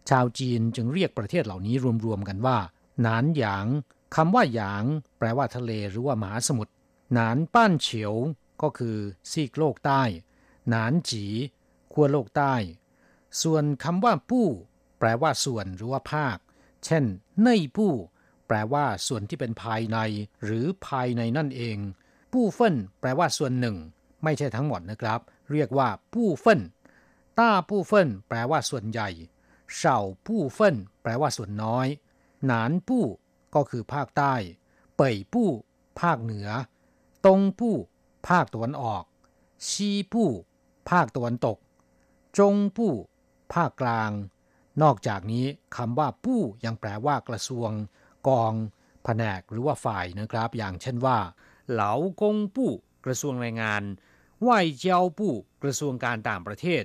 [0.09, 2.57] ชาวจีนจึงเรียกประเทศเหล่านี้รวมๆกันว่า
[3.01, 3.65] หนานหยาง
[4.15, 4.83] คำว่าหยาง
[5.17, 6.73] แปลว่าทะเลหรือว่ามหาสมุทร
[7.13, 8.13] หนานป้านเฉียว
[8.61, 8.97] ก็คือ
[9.31, 10.01] ซีกโลกใต้
[10.69, 11.25] หนานจี
[11.93, 12.55] ขั้วโลกใต้
[13.43, 14.47] ส่วนคำว่าปู้
[14.99, 16.37] แปลว่าส่วนหรือว่าภาค
[16.85, 17.03] เช่น
[17.41, 17.93] เน่ยปู้
[18.47, 19.97] แปลว่าส่วนที่เป็นภายใน
[20.43, 21.77] หรือภายในนั่นเอง
[22.33, 23.77] ปู้เฟินแปลว่าส่วนหนึ่ง
[24.23, 25.19] ไม่ใช่ทั้งหมดนะครับ
[25.51, 26.61] เรียกว่าปู้เฟิน
[27.39, 29.09] ต้าปู้เฟินแปลว่าส่วนใหญ่
[29.75, 31.87] เฉาปู้เฟินแปลว่าส่วนน้อย
[32.45, 33.05] หนานปู้
[33.55, 34.33] ก็คือภาคใต้
[34.95, 35.49] เป่ยปู้
[36.01, 36.49] ภาคเหนือ
[37.25, 37.75] ตงปู้
[38.27, 39.03] ภาคตะวันออก
[39.69, 40.29] ซีปู้
[40.89, 41.57] ภาคตะวันตก
[42.37, 42.93] จงปู้
[43.53, 44.11] ภาคกลาง
[44.81, 45.45] นอกจากนี้
[45.77, 47.69] คำว่าปู้ยังแปลว่ากระทรวง
[48.27, 48.53] กอง
[49.03, 51.17] แผนกหรือว่าฝ่ายนะครับ อย่างเช่นว่า
[51.71, 52.71] เหลากงปู้
[53.05, 53.83] กระทรวงแรงงาน
[54.47, 55.33] ว่ายเจ้าปู้
[55.63, 56.83] กระทรวงการต่างประเทศ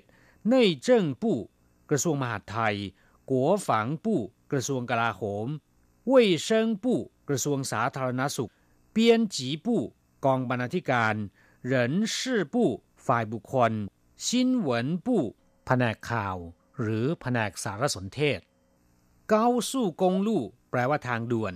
[0.49, 1.39] เน่ยเจิ้งปู้
[1.91, 2.77] กระทรวงมหาดไทย
[3.31, 4.21] กัวฝังปู้
[4.53, 5.47] กระทรวงกลาโหม
[6.07, 8.53] เว่ยเซิงปู้กระทรวงสาธารณสุข
[8.93, 9.81] เปียนจีปู้
[10.25, 11.15] กองบรรณาธิการ
[11.65, 12.69] เหรินชื่อปู้
[13.07, 13.73] ฝ่ายบุคคล
[14.27, 15.23] ชินเหวินปู้
[15.67, 16.37] แผนกข่าว
[16.81, 18.41] หรือแผนกสารสนเทศ
[19.31, 21.55] เกาสู้กงลู่แปลว่าทางด่วน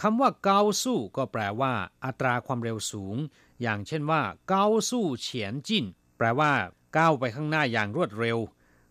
[0.00, 1.72] คำว่าเกาสู้ก็แปลว่า
[2.04, 3.16] อัตราความเร็วสูง
[3.62, 5.84] อย่างเช่นว่า เกาสู้เฉียนจิน
[6.16, 6.52] แปลว่า
[6.96, 8.38] ก้าวไปข้างหน้าอย่างรวดเร็ว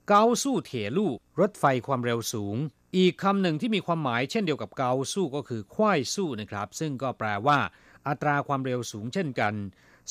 [0.07, 2.57] เกาสู้เถลู่รถไฟความเร็วสูง
[2.97, 7.59] อีกคำหนึ่งที่มีความหมายเช่นเดียวกับเกาสู้ก็คือควายสู้นะครับ ซึ่งก็แปลว่า
[8.07, 9.53] อัตราความเร็วสูงเช่นกัน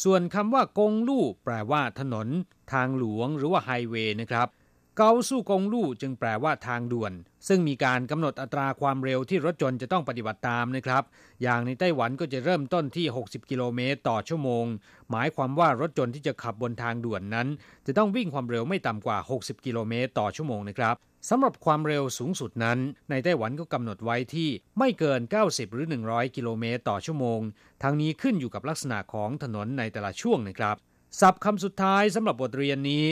[0.02, 2.28] ส่วนคำว่ากงลู่แปลว่าถนน
[2.72, 4.48] ทางหลวงหรือว่าไฮเวย์นะครับ
[4.96, 7.12] เกาสู้กงลู่จึงแปลว่าทางด่วน
[7.48, 11.02] ซึ่งมีการกำหนดอัตราความเร็วที่รถยนต์จะต้องปฏิบัติตามนะครับ
[11.42, 14.64] อย่างในไต้หวันก็จะเริ่มต้นที่ 60 กิโลเมตรต่อชั่วโมง
[15.10, 17.48] หมายความว่ารถยนต์ที่จะขับบนทางด่วนนั้น
[17.86, 20.96] จะต้องวิ่งความเร็วไม่ต่ำกว่า 60 กิโลเมตรต่อชั่วโมงนะครับ
[21.28, 22.78] สำหรับความเร็วสูงสุดนั้น
[23.10, 27.40] ในไต้หวันก็กำหนดไว้ที่ไม่เกิน 90 หรือ 100 กิโลเมตรต่อชั่วโมง
[27.82, 30.76] ทั้งนี้ขึ้นอยู่กับลักษณะของถนนในแต่ละช่วงนะครับ
[31.20, 33.06] ศัพท์คำสุดท้ายสำหรับบทเรียนนี้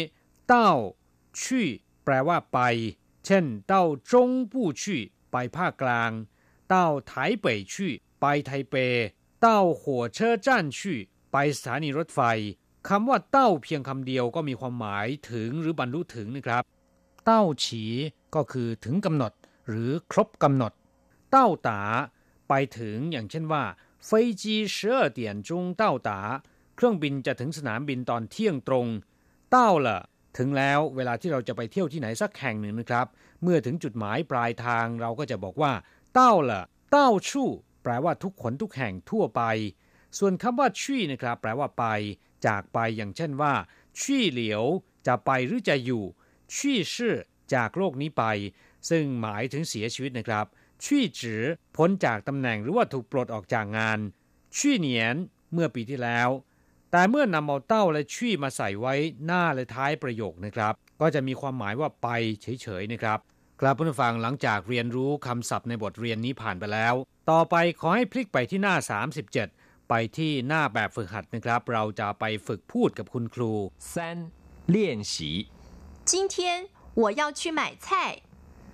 [0.48, 0.72] เต้า
[1.40, 1.68] ชี่
[2.04, 2.58] แปลว่าไป
[3.26, 6.10] เช่น เต้าจงปู้ชี่ไปภาคกลาง
[6.68, 8.74] เต้าไถเป่ยชี่ไปไทเป
[9.40, 10.98] เต้าหัวเชอจ้านชี่
[11.32, 12.20] ไปสถานีรถไฟ
[12.88, 16.64] คำว่าเต้าเพียงคำเดียวก็มีความหมายถึงหรือบรรลุถึงนะครับ
[17.24, 17.84] เต้าฉี
[18.34, 19.32] ก็คือถึงกำหนด
[19.68, 20.72] หรือครบกำหนด
[21.30, 21.82] เต้าตา
[22.48, 23.64] ไปถึงอย่างเช่นว่า
[24.04, 24.10] ไฟ
[24.42, 26.20] จีเชื่อเตียนจุงเต้าตา
[26.76, 28.86] เครื่องบินจะถึงสนามบินตอนเที่ยงตรง
[29.50, 30.00] เต้าละ
[30.38, 33.06] ถึงแล้วเวลาที่เราจะไปเที่ยวที่ไหนสักแห่งหนึ่งนะครับ
[33.42, 35.72] เมื่อถึงจุดหมายปลายทางเราก็จะบอกว่า
[36.14, 37.48] เต้าละเต้าชู่
[37.82, 39.42] แปลว่าทุกคนทุกแห่งทั่วไป
[40.18, 41.84] ส่วนคำว่าชี่นะครับ แปลว่าไป
[42.46, 43.52] จากไปอย่างเช่นว่า
[44.00, 44.64] ชี่เหลียว
[45.06, 46.04] จะไปหรือจะอยู่
[46.55, 47.15] ชี่ชื่อ
[47.53, 48.23] จากโลกนี้ไป
[48.89, 50.45] ซึ่งหมายถึงเสียชีวิตนะครับ
[50.85, 51.43] ชี่จือ
[51.77, 53.99] พ้นจากตำแหน่งหรือว่าถูกปลดออกจากงาน
[54.57, 55.15] ชี่เหนียน
[55.53, 56.29] เมื่อปีที่แล้ว
[56.91, 58.93] แต่เมื่อนำเอาเต้าและชี่มาใส่ไว้
[59.25, 62.07] หน้าและท้ายประโยคนะครับ ก็จะมีความหมายว่าไป
[62.41, 63.19] เฉยๆนะครับ
[63.61, 66.95] ครับผู้ฟังหลังจากเรียนรู้คำศัพท์ในบทเรียนนี้ผ่านไปแล้ว
[67.31, 68.75] ต่อไปขอให้พลิกไปที่หน้า
[69.31, 73.53] 37 ไปที่หน้าแบบฝึกหัดนะครับ เราจะไปฝึกพูดกับคุณครู
[73.91, 73.95] 三
[74.73, 74.75] 练
[75.13, 75.15] 习
[76.09, 78.21] 今天我要去买菜。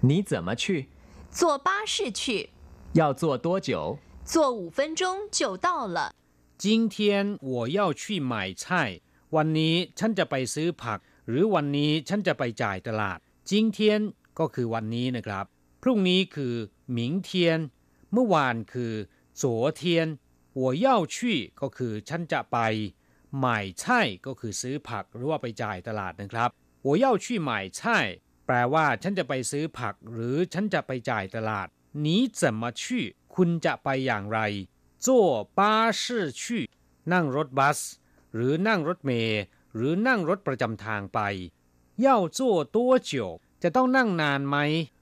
[0.01, 0.87] 你怎么去？
[1.31, 2.49] 坐巴士去。
[2.93, 3.97] 要坐多久？
[4.25, 6.15] 坐五分钟就到了。
[6.57, 9.01] 今天我要去买菜。
[9.35, 13.19] วันนี้ฉันจะไปซื้อผัก หรือวันนี้ฉันจะไปจ่ายตลาด
[13.49, 13.77] 今天
[14.39, 15.45] ก็คือวันนี้นะครับ
[15.81, 16.55] พรุ่งนี้คือ
[16.97, 17.29] 明天
[18.13, 18.93] เมื่อวานคือ
[19.41, 19.43] 昨
[19.79, 19.81] 天
[20.59, 21.15] 我要去
[21.61, 22.57] ก็คือฉันจะไป
[23.41, 26.49] หม่ใช่ก็คือซื้อผักหรือว่าไปจ่ายตลาดนะครับ
[26.87, 27.79] 我要去买菜
[28.45, 31.67] แปลว่าฉันจะไปซื้อผัก หรือฉันจะไปจ่ายตลาด
[32.03, 32.07] 你
[32.39, 32.81] 怎么去
[33.33, 34.39] คุณจะไปอย่างไร
[35.05, 35.07] 坐
[35.57, 35.59] 巴
[36.01, 36.03] 士
[36.41, 36.41] 去
[37.13, 37.79] นั่งรถบัส
[38.35, 39.41] หรือนั่งรถเมล์
[39.75, 41.19] หรือนั่งรถประจำทางไป
[42.05, 42.39] 要坐
[42.75, 42.77] 多
[43.09, 43.11] 久
[43.63, 44.57] จะต้องนั่งนานไหม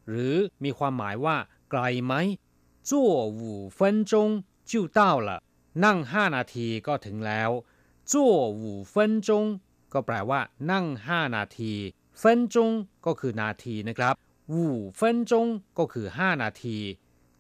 [0.10, 1.38] หรือมีความหมายว่า
[1.72, 2.14] ไกลไหม
[2.90, 2.92] 坐
[3.40, 3.42] 五
[3.78, 5.30] 分钟就到了
[5.84, 7.50] นั่งห้านาทีก็ถึงแล้ว
[8.12, 8.14] 坐
[8.62, 8.94] 五分
[9.28, 9.30] 钟
[9.95, 11.73] ก็แปลว่า นั่ง 5 นาที
[12.19, 12.71] เฟินจง
[13.07, 14.15] ก็คือนาทีนะครับ
[14.53, 15.47] วูเฟินจง
[15.79, 16.77] ก็คือ 5 นาที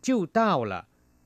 [0.04, 0.82] จิ้วเต้าละ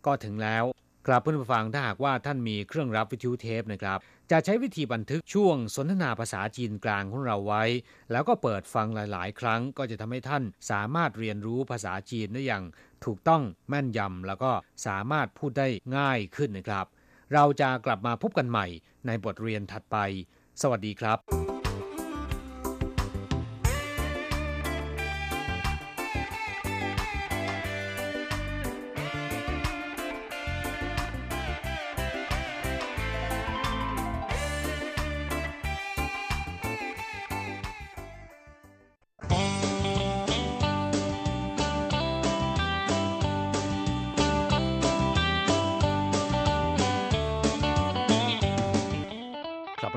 [0.06, 0.64] ก็ถึงแล้ว
[1.06, 3.98] ครับเพื่อนผู้ฟังถ้าหากว่าท่านมีเครื่องรับวิทยุเทปนะครับ
[4.30, 7.64] จะใช้วิธีบันทึกช่วงสนทนาภาษาจีนกลางของเราไว้
[8.12, 12.64] แล้วก็เปิดฟังหลาย ๆ ครั้ง ก็จะทำให้ท่านสามารถเรียนรู้ภาษาจีนได้อย่าง
[13.04, 14.52] ถูกต้องแม่นยำแล้วก็
[14.86, 16.86] สามารถพูดได้ง่ายขึ้นนะครับ
[17.34, 18.66] เราจะกลับมาพบกันใหม่
[19.06, 19.96] ในบทเรียนถัดไป
[20.62, 21.58] สวัสดีครับ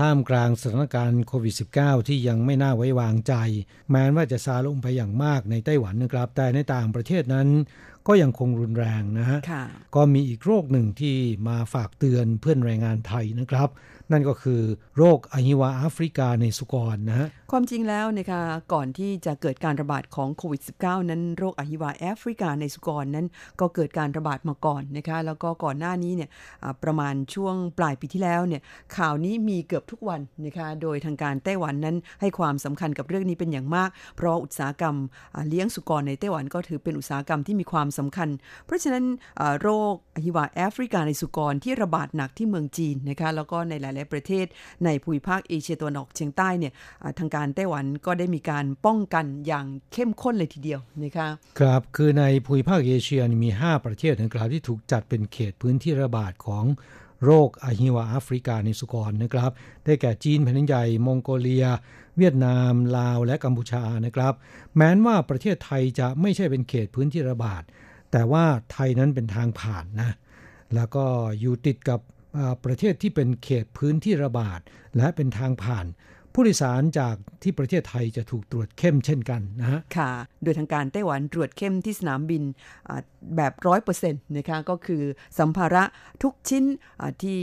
[0.00, 3.34] ท่ามกลางสถานการณ์โควิด -19 ที่ยังไม่น่าไว้วางใจ
[3.90, 7.48] แม้ว่าจะซาลงไปอย่างมากในไต้หวันนะครับ แต่ในต่างประเทศนั้น
[8.06, 9.38] ก็ยังคงรุนแรงนะฮะ
[9.96, 11.16] ก็มีอีกโรคหนึ่งที่
[11.48, 13.68] มาฝากเตือนเพื่อนแรงงานไทยนะครับ
[14.12, 14.60] นั่นก็คือ
[14.96, 18.42] โรคอหิวาแอฟริกาในสุกรนะฮะความจริงแล้วนะคะ
[18.72, 23.26] ก่อนที่จะเกิดการระบาดของโควิด -19 นั้นโรคอหิวาแอฟริกาในสุกรนั้น
[23.60, 26.30] ก็เกิดการระบาดมาก่อนนะคะแล้วก็ก่อนหน้านี้เนี่ย
[26.82, 28.62] ประมาณช่วงปลายปีที่แล้วเนี่ย
[28.96, 34.96] ข่าวนี้มีเกือบทุกวันนะคะโดยทางการไต้หวันนั้นให้ความสำคัญกับเรื่องนี้เป็นอย่างมาก เพราะอุตสาหกรรม
[35.48, 38.28] เลี้ยงสุกรในไต้หวันก็ถือเป็นอุตสาหกรรมที่มีความสำคัญ
[38.66, 39.04] เพราะฉะนั้น
[39.62, 44.46] โรคอหิวาแอฟริกาในสุกรที่ระบาดหนักที่เมืองจีนนะคะแล้วก็ในหลายๆประเทศ
[44.84, 46.72] ในภูมิภาคเอเชียตะวันออกเฉียงใต้เนี่ย
[47.18, 51.28] ทางการไต้หวันก็ได้มีการป้องกันอย่างเข้มข้นเลยทีเดียวนะคะ
[51.60, 56.64] ครับคือในภูมิภาคเอเชียมี 5 ประเทศนะครับที่ถูกจัดเป็นเขตพื้นที่ระบาดของ
[57.24, 59.50] โรคอะฮิวาแอฟริกาในสุกรนะครับ
[59.84, 61.66] ได้แก่จีนแผ่นใหญ่มองโกเลีย
[62.18, 64.34] เวียดนาม ลาว และกัมพูชานะครับ
[64.76, 67.62] แม้นว่าประเทศไทยจะไม่ใช่เป็นเขตพื้นที่ระบาด
[68.12, 70.10] แต่ว่าไทยนั้นเป็นทางผ่านนะ
[70.74, 71.04] แล้วก็
[71.40, 72.00] อยู่ติดกับ
[72.64, 74.60] ประเทศที่เป็นเขตพื้นที่ระบาด
[74.96, 75.86] และเป็นทางผ่าน
[76.40, 80.10] ผู้โดยสารจากที่ประเทศไทยจะถูกตรวจเข้มเช่นกันนะฮะค่ะ
[80.42, 82.42] โดยทางการไต้หวันตรวจเข้มที่สนามบิน
[83.36, 85.02] แบบร้อยเปอร์เซ็นต์นะคะก็คือ
[85.38, 85.84] สัมภาระ
[86.22, 86.64] ทุกชิ้น
[87.22, 87.40] ที่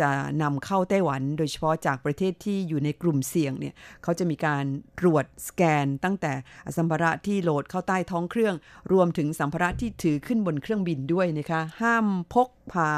[0.00, 0.10] จะ
[0.42, 4.64] นำเข้าไต้หวัน โดยเฉพาะจากประเทศที่อยู่ในกลุ่มเสี่ยงเนี่ยเขาจะมีการ
[5.00, 6.32] ตรวจสแกน ตั้งแต่
[6.76, 8.54] สัมภาระที่โหลดเข้าใต้ท้องเครื่อง
[8.92, 12.90] รวมถึงสัมภาระที่ถือขึ้นบนเครื่องบินด้วยนะคะห้ามพกพา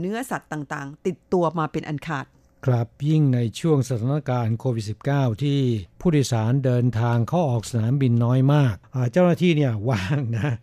[0.00, 2.26] เนื้อสัตว์ต่างๆ ติดตัวมาเป็นอันขาด
[2.66, 5.60] ครับยิ่งในช่วงสถานการณ์โควิด -19 ที่
[6.00, 8.74] ผู้โดยสารเดินทางเข้าออกสนามบินน้อยมาก
[9.12, 10.54] เจ้าหน้าที่เนี่ยว่างนะ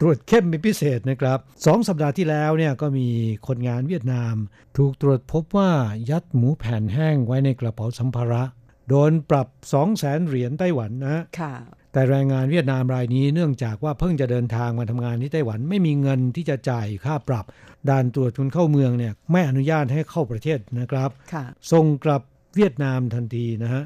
[0.00, 3.08] ตรวจเข้มเป็นพิเศษนะครับสองสัปดาห์ที่แล้วเนี่ยก็มี
[3.46, 4.34] คนงานเวียดนาม
[4.76, 5.72] ถูกตรวจพบว่า
[6.10, 8.42] ยัดหมูแผ่นแห้งไว้ในกระเป๋าสัมภาระ
[8.88, 11.54] โดนปรับ 2 0 0แสนเหรียญไต้หวันนะค่ะ
[11.94, 17.44] แต่แรงงานเวียดนามรายนี้เนื่องจากว่าเพิ่งจะเดินทางมาทำงานที่ไต้หวันไม่มีเงินที่จะจ่ายค่าปรับ
[17.88, 21.10] ด่านตรวจคนเข้าเมืองเนี่ยไม่อนุญาตให้เข้าประเทศนะครับ
[21.72, 22.22] ส่งกลับ
[22.56, 23.82] เวียดนามทันทีนะฮะ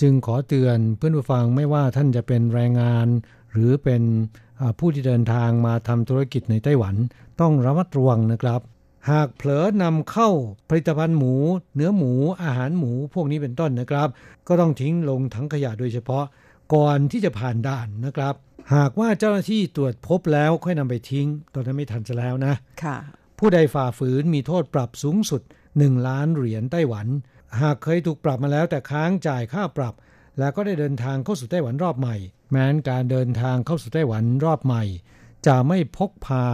[0.00, 3.06] จึงขอเตือนเพื่อนผู้ฟังไม่ว่าท่านจะเป็นแรงงาน
[3.52, 4.02] หรือเป็น
[4.78, 6.94] ผู้ที่เดินทางมาทำธุรกิจในไต้หวัน
[7.40, 8.60] ต้องระมัดระวังนะครับ
[9.10, 10.28] หากเผลอนำเข้า
[10.68, 11.34] ผลิตภัณฑ์หมู
[11.74, 14.08] เนื้อหมูอาหารหมูพวกนี้เป็นต้นนะครับ
[14.48, 16.24] ก็ต้องทิ้งลงถังขยะโดยเฉพาะ
[16.74, 18.34] ก่อนที่จะผ่านด่านนะครับ
[18.74, 22.54] หากว่าเจ้าหน้าที่ตรวจพบแล้วค่อยนำไปทิ้ง ตอนนั้นไม่ทันจะแล้วนะ
[22.84, 22.96] ค่ะ
[23.38, 25.42] ผู้ใดฝ่าฝืนมีโทษปรับสูงสุด
[25.74, 27.06] 1 ล้านเหรียญไต้หวัน
[27.60, 29.94] หากเคยถูกปรับมาแล้วแต่ค้างจ่ายค่าปรับ
[30.38, 32.16] แล้วก็ได้เดินทางเข้าสู่ไต้หวันรอบใหม่
[32.50, 34.84] แม้นการเดินทางเข้าสู่ไต้หวันรอบใหม่
[35.46, 36.44] จะไม่พกพา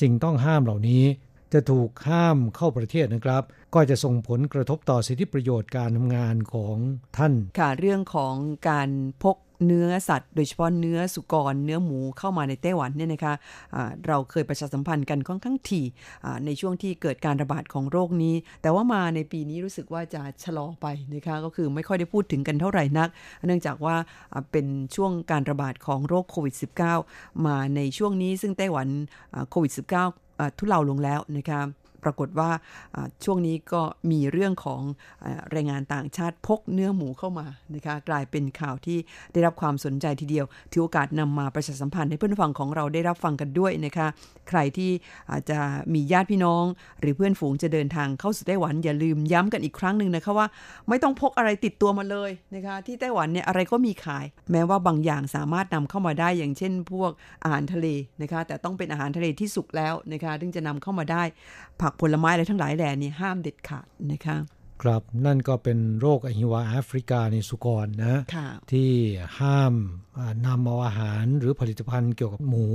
[0.00, 1.04] สิ่งต้องห้ามเหล่านี้
[1.52, 3.42] จะถูกห้ามเข้าประเทศนะครับ
[3.74, 6.76] ก็จะส่งผลกระทบต่อสิทธิประโยชน์การทำงานของ
[7.16, 8.34] ท่าน ค่ะเรื่องของ
[8.68, 8.90] การ
[9.22, 15.86] พก เนื้อสัตว์ โดยเฉพาะเนื้อสุกร เนื้อหมูเข้ามาในไต้หวันเนี่ยนะคะะเราเคยประชาสัมพันธ์กันค่อนข้างถี่
[16.46, 23.08] ในช่วงที่เกิดการระบาดของโรคนี้ แต่ว่ามาในปีนี้รู้สึกว่าจะชะลอไปนะคะก็คือไม่ค่อยได้พูดถึงกันเท่าไหร่นัก
[23.46, 23.96] เนื่องจากว่า
[24.52, 24.66] เป็น
[24.96, 26.54] ช่วงการระบาดของโรคโควิด
[27.00, 28.88] -19 มาในช่วงนี้ซึ่งไต้หวัน
[29.50, 31.60] โควิด -19 ทุเลาลงแล้วนะคะ
[32.04, 32.50] ปรากฏว่า
[33.24, 34.82] ช่วงนี้ก็มีเรื่องของ
[35.52, 38.98] แรงงานต่างชาติพกเนื้อหมูเข้ามานะคะกลายเป็นข่าวที่
[39.32, 44.06] ได้รับความสนใจทีเดียวถือโอกาสนำมาประชาสัมพันธ์ให้เพื่อนฟังของเราได้รับฟังกันด้วยนะคะ
[44.48, 44.90] ใครที่
[45.30, 45.58] อาจจะ
[45.94, 46.64] มีญาติพี่น้อง
[47.00, 50.46] หรือเพื่อนฝูงจะเดินทางเข้าสู่ไต้หวันอย่าลืมย้ำกันอีกครั้งหนึ่งนะคะว่า
[50.88, 57.10] ไม่ต้องพกอะไรติดตัวมาเลยนะคะที่ไต้หวันเนี่ยอะไรก็มีขาย แม้ว่าบางอย่างสามารถนำเข้ามาได้อย่างเช่น พวก
[57.42, 57.86] อาหารทะเล
[58.22, 61.22] นะคะแต่ต้องเป็นอาหารทะเลที่สุกแล้วนะคะถึงจะนำเข้ามาได้
[61.82, 64.36] ผักผลไม้อะไรทั้งหลายแหล่นี่ห้ามเด็ดขาดนะคะ
[64.82, 68.90] ครับนั่นก็เป็นโรคอหิวาแอฟริกาในสุกรนะค่ะที่
[69.40, 69.74] ห้าม
[70.46, 72.66] นำเอาอาหารหรือผลิตภัณฑ์เกี่ยวกับหมู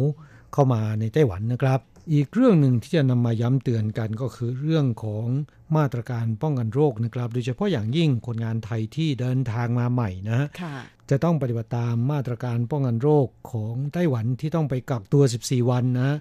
[0.53, 1.79] เข้ามาในไต้หวันนะครับ
[2.13, 5.27] อีกเรื่องหนึ่งที่จะนำมาย้ำเตือนกันก็คือเรื่องของ
[5.75, 10.75] มาตรการป้องกันโรคนะครับ โดยเฉพาะอย่างยิ่งคนงานไทยที่เดินทางมาใหม่นะค่ะ
[11.09, 16.17] จะต้องปฏิบัติตามมาตรการป้องกันโรคของไต้หวันที่ต้องไปกักตัว 14 วันนะ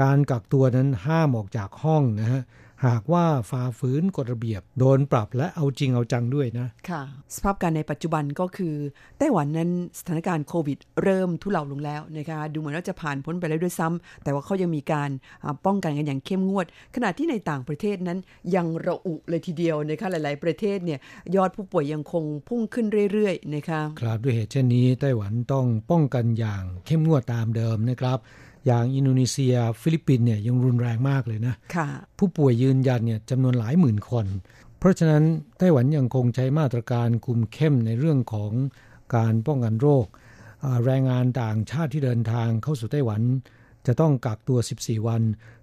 [0.00, 2.42] การกักตัวนั้นห้ามออกจากห้องนะฮะ
[2.88, 7.02] หากว่าฝ่าฝืนกฎระเบียบ โดนปรับและเอาจริงเอาจังด้วยนะ ค่ะ
[7.34, 8.74] สภาพการณ์ในปัจจุบันก็คือ
[9.18, 15.10] ไต้หวันนั้นสถานการณ์โควิด เริ่มทุเลาลงแล้วนะคะดูเหมือนว่าจะผ่านพ้นไปแล้วด้วยซ้ำแต่ว่าเขายังมีการ
[15.66, 18.18] ป้องกันกันอย่างเข้มงวด ขณะที่ในต่างประเทศนั้น
[18.54, 20.98] ยังระอุเลยทีเดียวนะคะหลาย ๆ ประเทศเนี่ย
[21.36, 28.18] ยอดผู้ป่วยยังคงพุ่งขึ้นเรื่อยๆนะคะครับด้วยเหตุเช่นนี้ไต้หวันต้องป้องกันอย่างเข้มงวดตามเดิมนะครับ
[28.66, 31.88] อย่างอินโดนีเซีย ฟิลิปปินส์เนี่ยยังรุนแรงมากเลยนะคะ
[32.18, 34.26] ผู้ป่วยยืนยันเนี่ยจำนวนหลายหมื่นคน
[34.78, 35.24] เพราะฉะนั้น
[35.58, 38.52] ไต้หวันยังคงใช้มาตรการคุมเข้มในเรื่องของ
[39.16, 40.06] การป้องกันโรค
[40.84, 43.22] แรงงานต่างชาติที่เดินทางเข้าสู่ไต้หวัน
[43.86, 45.22] จะต้องกักตัว 14 วัน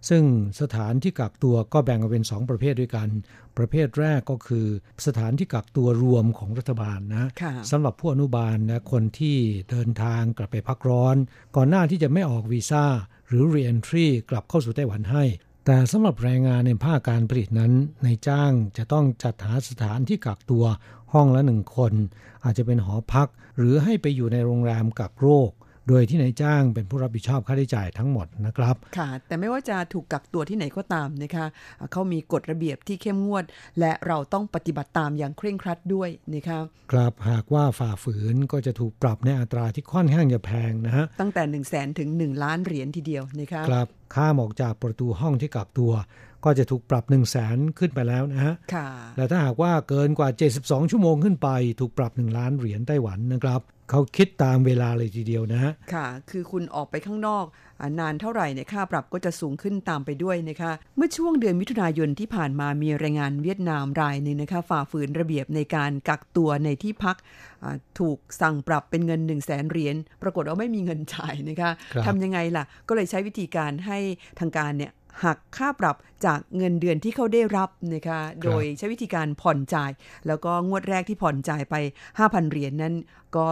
[0.09, 0.24] ซึ่ง
[0.61, 3.09] สถานที่กักตัวก็แบ่งออกเป็น 2 ประเภทด้วยกัน
[3.57, 4.65] ประเภทแรกก็คือ
[5.05, 9.38] สถานที่กักตัวรวมของรัฐบาลนะค่ะสำหรับผู้อนุบาลนะคนที่
[9.70, 11.15] เดินทางกลับไปพักร้อน
[11.55, 12.86] ก่อนหน้าที่จะไม่ออกวีซ่า
[13.28, 15.24] หรือ re-entry กลับเข้าสู่ไต้หวันให้
[15.65, 20.65] แต่สำหรับแรงงานในภาคการผลิตนั้นในจ้างจะต้องจัดหาสถานที่กักตัว
[21.13, 21.93] ห้องละหนึ่งคน
[22.43, 25.51] อาจจะเป็นหอพัก หรือให้ไปอยู่ในโรงแรมกักโรค
[25.90, 31.46] โดยที่นายจ้างเป็นผู้รับผิดชอบค่าใช้จ่ายทั้งหมดนะครับ ค่ะ แต่ไม่ว่าจะถูกกักตัวที่ไหนก็ตามนะคะ
[31.92, 33.44] เขามีกฎระเบียบที่เข้มงวด
[33.80, 36.60] และเราต้องปฏิบัติตามอย่างเคร่งครัดด้วยนะคะ
[36.92, 45.92] ครับหากว่าฝ่าฝืนก็จะถูกปรับในอัตราที่ค่อนข้างจะแพงนะฮะตั้งแต่1นึ่งแสนถึง 1 ล้านเหรียญทีเดียวนะคะครับข้ามออกจากประตูห้องที่กักตัว
[46.46, 48.88] ก็จะถูกปรับ1นึ่งแสนขึ้นไปแล้วนะฮะค่ะ
[49.18, 50.30] และถ้าหากว่าเกินกว่า
[50.60, 57.46] 72 ชั่วโมงขึ้นไป ถูกปรับ 1 ล้านเหรียญไต้หวันนะครับเขาคิดตามเวลาเลยทีเดียวนะฮะ ค่ะ คือคุณออกไปข้างนอก
[57.82, 67.18] อนานเท่าไหร่เนี่ยค่าปรับก็จะสูงขึ้นตามไปด้วยนะคะ เมื่อช่วงเดือนมิถุนายนที่ผ่านมามีแรงงานเวียดนามรายหนึ่งนะคะฝ่าฝืนระเบียบในการกักตัวในที่พัก
[68.00, 71.72] ถูกสั่งปรับเป็นเงิน 1 0 0 0 0แสนเหรียญปรากฏว่าไม่มีเงินจ่ายนะคะ
[72.06, 74.00] ทำยังไงล่ะ ก็เลยใช้วิธีการให้
[74.40, 74.92] ทางการเนี่ย
[75.26, 75.95] หักค่าปรับ
[76.26, 79.91] จากเงินเดือนที่เขาได้รับนะคะโดยใช้วิธีการผ่อนจ่าย
[80.28, 81.76] แล้วก็งวดแรกที่ผ่อนจ่ายไป
[82.13, 82.93] 5,000 เหรียญนนั้น
[83.38, 83.47] ก็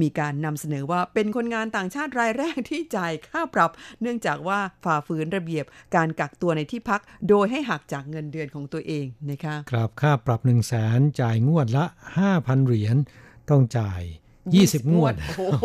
[0.00, 3.70] มีการนำเสนอว่าเป็นคนงานต่างชาติรายแรกที่จ่ายค่าปรับ
[4.00, 5.64] เนื่องจากว่าฝ่าฝืนระเบียบ
[5.96, 11.84] การกักตัวในที่พัก โดยให้หักจากเงินเดือนของตัวเองนะคะครับค่าปรับ 1 0 0 0 0แสนจ่ายงวดละ
[12.26, 12.96] 5,000 เหรียญ
[13.50, 14.02] ต้องจ่าย
[14.48, 15.64] 20งวด โอ้โห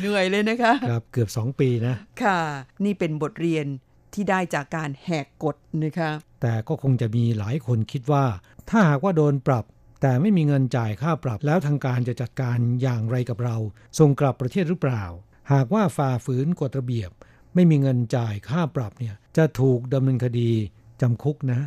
[0.00, 2.40] เหนื่อยเลยนะคะ ครับ เกือบ2ปีนะ ค่ะ
[2.84, 3.66] นี่เป็นบทเรียน
[4.14, 6.10] ที่ได้จากการแหกกฎนะคะ
[6.42, 8.24] แต่ก็คงจะมีหลายคนคิดว่า
[8.70, 9.64] ถ้าหากว่าโดนปรับ
[10.02, 13.56] แต่ไม่มีเงินจ่ายค่าปรับแล้วทางการจะจัดการอย่างไรกับเรา
[13.98, 15.04] ส่งกลับประเทศหรือเปล่า
[15.52, 17.10] หากว่าฝ่าฝืนกฎระเบียบ
[17.54, 20.50] ไม่มีเงินจ่ายค่าปรับเนี่ยจะถูกดำเนินคดี
[21.00, 21.60] จำคุกนะ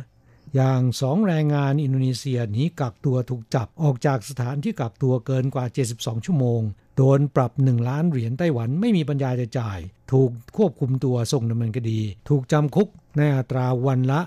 [0.56, 6.60] อย่างสองแรงงานอินโดนีเซียหนีกักตัวถูกจับออกจากสถานที่กักตัวเกินกว่า 72 ชั่วโมง
[6.96, 9.78] โดนปรับ 1 ล้านเหรียญไต้หวันไม่มีปัญญาจะจ่าย
[10.12, 14.20] ถูกควบคุมตัวส่งดำเนินคดี ถูกจำคุกในอัตราวันละ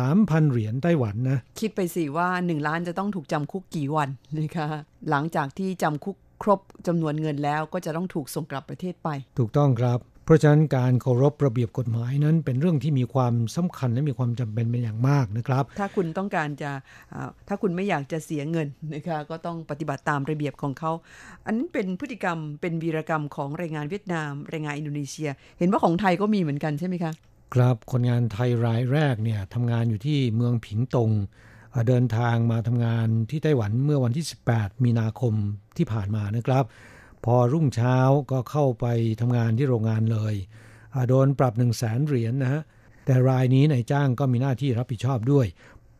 [0.00, 4.08] 3,000 เหรียญไต้หวันนะ คิดไปสิว่า 1 ล้านจะต้องถูกจำคุกกี่วัน
[4.38, 4.66] นะคะ
[5.10, 9.08] หลังจากที่จำคุกครบจำนวนเงินแล้วก็จะต้องถูกส่งกลับประเทศไป
[9.38, 16.70] ถูกต้องครับเพ ราะฉะนั้นการเคารพระเบียบกฎหมายนั้น เป็นเรื่องที่มีความสำคัญและมีความจำเป็นเป็นอย่างมากนะครับ ถ้าคุณต้องการจะ
[17.48, 20.92] ถ้าคุณไม่อยากจะเสียเงินนะคะก็ต้องปฏิบัติตามระเบียบของเขา
[21.46, 27.12] อันนั้นเป็นพฤติกรรมเป็นวีรกรรมของแรงงานเวียดนามแรงงานอินโดนีเซีย เห็นว่าของไทยก็มีเหมือนกันใช่ไหมคะ
[27.54, 31.10] ครับคนงานไทยรายแรกเนี่ยทำงานอยู่ที่เมืองผิงตง
[31.88, 35.34] เดินทางมาทำงานที่ไต้หวันเมื่อวันที่ 18 มีนาคม
[35.76, 36.64] ที่ผ่านมานะครับ
[37.24, 37.96] พอรุ่งเช้า
[38.30, 38.86] ก็เข้าไป
[39.20, 40.34] ทำงานที่โรงงานเลย
[41.08, 42.62] โดนปรับ1 0 0 0 0แสนเหรียญนนะฮะ
[43.04, 45.46] แต่รายนี้นายจ้างก็มีหน้าที่รับผิดชอบด้วย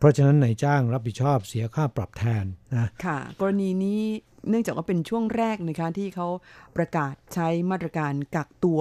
[0.00, 2.44] เพราะฉะนั้นนายจ้างรับผิดชอบเสียค่าปรับแทน
[2.76, 4.00] นะค่ะ กรณีนี้
[4.48, 6.28] เนื่องจากว่าเป็นช่วงแรกนะคะที่เขา
[6.76, 8.80] ประกาศใช้มาตรการกักตัว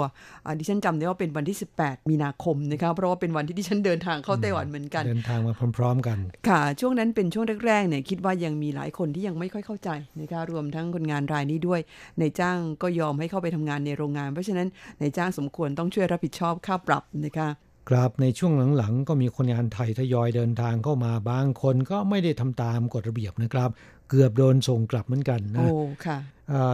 [0.59, 6.17] ดิฉันจำได้ว่าเป็นวันที่ 18 มีนาคมนะคะเพราะว่าเป็นวันที่ดิฉันเดินทางเข้าไต้หวันเหมือนกัน เดินทางมาพร้อม ๆ กัน
[6.49, 9.89] ค่ะ ช่วงนั้นเป็นช่วงแรกๆเนี่ยคิดว่ายังมีหลายคนที่ยังไม่ค่อยเข้าใจ
[10.21, 11.79] นะคะรวมทั้งคนงานรายนี้ด้วย
[12.19, 14.67] นายจ้างก็ยอมให้เข้าไปทำงานในโรงงาน เพราะฉะนั้น
[15.01, 17.49] นายจ้างสมควรต้องช่วยรับผิดชอบค่าปรับนะคะ
[17.89, 23.69] ครับในช่วงหลังๆ ก็มีคนงานไทยทยอยเดินทางเข้ามาบางคนก็ไม่ได้ทำตามกฎระเบียบนะครับ
[24.09, 25.67] เกือบโดนส่งกลับเหมือนกันนะโอ้
[26.05, 26.17] ค่ะ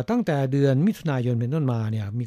[0.09, 2.26] ตั้งแต่เดือนมิถุนายนเป็นต้นมาเนี่ยมี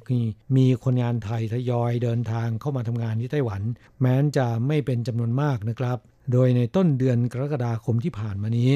[0.57, 3.62] มีคนงานไทยทยอยเดินทางเข้ามาทำงานที่ไต้หวัน
[4.01, 5.99] แม้นจะไม่เป็นจำนวนมากนะครับ
[6.32, 8.70] โดยในต้นเดือนกรกฎาคมที่ผ่านมานี้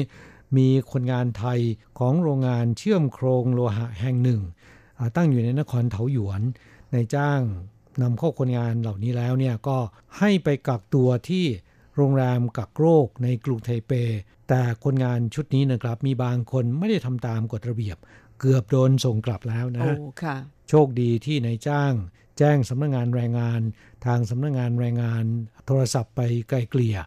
[0.57, 1.59] มีคนงานไทย
[1.99, 4.41] ของโรงงานเชื่อมโครงโลหะแห่งหนึ่ง
[5.15, 6.41] ตั้งอยู่ในนครเถาหยวน
[6.93, 7.41] ในจ้าง
[8.01, 9.77] นำเข้าคนงานเหล่านี้แล้วเนี่ยก็
[10.19, 11.45] ให้ไปกักตัวที่
[11.95, 13.91] โรงแรมกักโรคในกรุงไทเป
[14.49, 17.97] แต่คนงานชุดนี้นะครับ มีบางคนไม่ได้ทำตามกฎระเบียบ
[18.39, 20.35] เกือบโดนส่งกลับแล้วนะโอ้ค่ะ
[20.69, 21.93] โชคดีที่นายจ้าง
[22.37, 23.61] แจ้งสำนักงงานแรงงาน
[24.05, 25.23] ทางสำนักงงานแรงงาน
[25.65, 26.97] โทรศัพท์ไปไกลเกลี่ย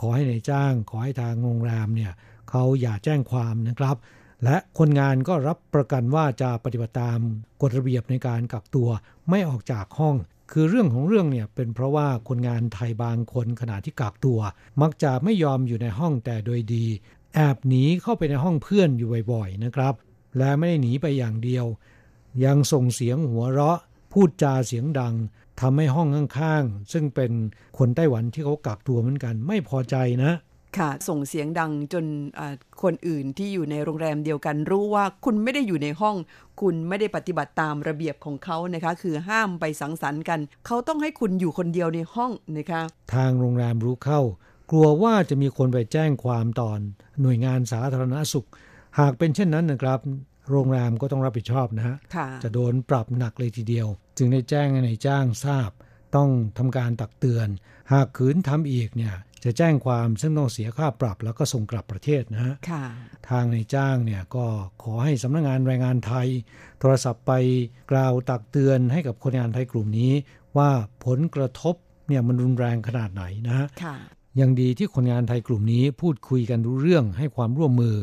[0.00, 2.12] ขอให้ในายจ้าง ขอให้ทางโรงแรมเนี่ย
[2.50, 3.96] เขาอย่าแจ้งความนะครับ
[4.44, 7.18] และคนงานก็รับประกันว่าจะปฏิบัติตาม
[7.62, 8.88] กฎระเบียบในการกักตัว
[9.30, 10.16] ไม่ออกจากห้อง
[10.52, 14.38] คือเรื่องของเรื่องเนี่ยเป็นเพราะว่าคนงานไทยบางคนขณะที่กักตัว
[14.82, 16.86] มักจะไม่ยอมอยู่ในห้องแต่โดยดี
[17.34, 19.94] แอบหนีเข้าไปในห้องเพื่อนอยู่บ่อยๆนะครับ
[20.38, 21.66] และไม่ได้หนีไปอย่างเดียว
[22.44, 23.78] ยังส่งเสียงหัวเราะ
[24.12, 25.14] พูดจาเสียงดัง
[25.60, 27.32] ทำให้ห้องข้างๆซึ่งเป็น
[27.78, 30.32] คนไต้หวันที่เขากักตัวเหมือนกันไม่พอใจนะ
[30.78, 32.04] ค่ะ ส่งเสียงดังจน
[32.82, 36.16] คนอื่นที่อยู่ในโรงแรมเดียวกันรู้ว่าคุณไม่ได้อยู่ในห้อง
[36.60, 42.82] คุณไม่ได้ปฏิบัติตามระเบียบของเขานะคะ คือห้ามไปสังสรรค์กัน เขาต้องให้คุณอยู่คนเดียวในห้องนะคะ
[43.14, 44.20] ทางโรงแรมรู้เข้า
[44.70, 46.78] กลัวว่าจะมีคนไปแจ้งความตอน
[47.22, 48.48] หน่วยงานสาธารณสุข
[48.98, 50.00] หากเป็นเช่นนั้นนะครับ
[50.50, 55.70] โรงแรมก็ต้องรับผิดชอบนะฮะค่ะจะโดนปรับหนักเลยทีเดียว จึงได้แจ้งให้นายจ้างทราบ
[56.16, 57.48] ต้องทำการตักเตือน
[57.92, 59.14] หากขืนทำอีกเนี่ย
[59.46, 62.84] จะแจ้งความซึ่งต้องเสียค่าปรับแล้วก็ส่งกลับประเทศนะฮะค่ะ
[63.28, 64.46] ทางนายจ้างเนี่ยก็
[64.82, 66.28] ขอให้สำนักงงานแรงงานไทย
[66.80, 67.32] โทรศัพท์ไป
[67.90, 70.12] กล่าวตักเตือนให้กับคนงานไทยกลุ่มนี้
[70.58, 70.70] ว่า
[71.04, 71.74] ผลกระทบ
[72.08, 73.96] เนี่ยมันรุนแรงขนาดไหนนะฮะค่ะ
[74.40, 77.96] ยังดีที่คนงานไทยกลุ่มนี้พูดคุยกันรู้เรื่องให้ความร่วมมือ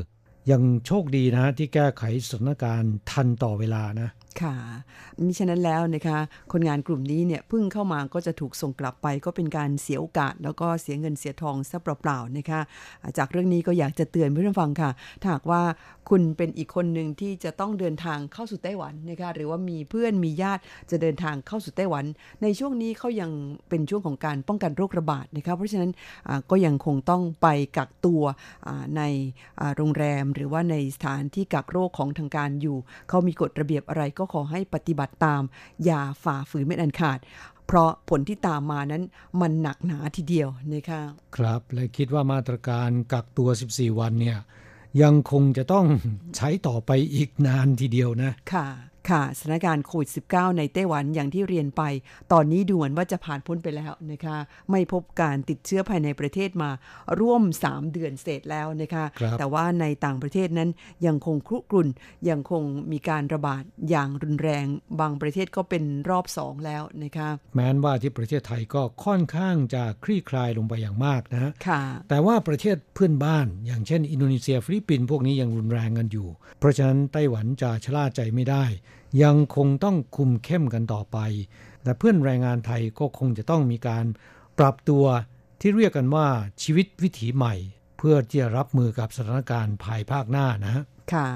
[0.51, 4.09] ยังโชคดีนะที่แก้ไขสถานการณ์ทันต่อเวลานะ
[4.41, 4.55] ค่ะ
[5.25, 6.17] มิฉะนั้นแล้วนะคะ
[6.51, 12.59] คนงานกลุ่มนี้เนี่ยพิ่งเข้ามาก็จะถูกส่งกลับไป ก็เป็นการเสียโอกาส แล้วก็เสียเงินเสียทองซะเปล่าๆนะคะ
[13.17, 15.61] จากเรื่องนี้ก็อยากจะเตือนเพื่อนฟังค่ะถ้าหากว่า
[16.09, 20.61] คุณเป็นอีกคนหนึ่งที่จะต้องเดินทางเข้าสู่ไต้หวันนะคะหรือว่ามีเพื่อนมีญาติ
[20.91, 22.05] จะเดินทางเข้าสู่ไต้หวัน
[22.43, 23.31] ในช่วงนี้เขายัง
[23.69, 25.91] เป็นช่วงของการป้องกันโรคระบาดนะคะเพราะฉะนั้น
[26.49, 28.21] ก็ยังคงต้องไปกักตัว
[28.97, 29.01] ใน
[29.75, 32.77] โรงแรม หรือว่าในสถานที่กักโรคของทางการอยู่
[33.09, 35.41] เขามีกฎระเบียบอะไรก็ขอให้ปฏิบัติตาม
[35.85, 37.19] อย่าฝ่าฝืนไม่อันขาด
[37.67, 39.03] เพราะผลที่ตามมานั้น
[39.41, 41.01] มันหนักหนาทีเดียวนะคะ
[41.37, 44.37] ครับ และคิดว่ามาตรการกักตัว 14 วันเนี่ย
[45.01, 45.85] ยังคงจะต้อง
[46.37, 48.67] ใช้ต่อไปอีกนานทีเดียวนะ ค่ะ
[49.09, 51.83] ค่ะสถานการณ์โควิด -19 ในไต้หวันอย่างที่เรียนไป
[52.31, 54.37] ตอนนี้ดูเหมือนว่าจะผ่านพ้นไปแล้วนะคะ
[54.71, 56.69] ไม่พบการติดเชื้อภายในประเทศมา
[57.19, 59.05] ร่วม 3 เดือนเศษแล้วนะคะ
[59.39, 60.69] แต่ว่าในต่างประเทศนั้น
[61.05, 61.87] ยังคงคุกรุ่น
[62.29, 64.65] ยังคงมีการระบาดอย่างรุนแรง
[64.99, 76.27] บางประเทศก็เป็นรอบ 2 แล้วนะคะแม้นว่าที่ประเทศไทยก็ค่อนข้างจะคลี่คลายลงไปอย่างมากนะคะ แต่ว่าประเทศเพื่อนบ้าน อย่างเช่น อินโดนีเซียฟิลิปปินส์พวกนี้ยังรุนแรงกันอยู่
[76.59, 78.65] เพราะฉะนั้นไต้หวันจะชะล่าใจไม่ได้
[79.21, 81.17] ยังคงต้องคุมเข้มกันต่อไป
[81.83, 84.05] และเพื่อนแรงงานไทยก็คงจะต้องมีการ
[84.59, 85.05] ปรับตัว
[85.61, 86.27] ที่เรียกกันว่า
[86.63, 87.55] ชีวิตวิถีใหม่
[87.97, 91.27] เพื่อที่จะรับมือกับสถานการณ์ภายภาคหน้านะ ค่ะ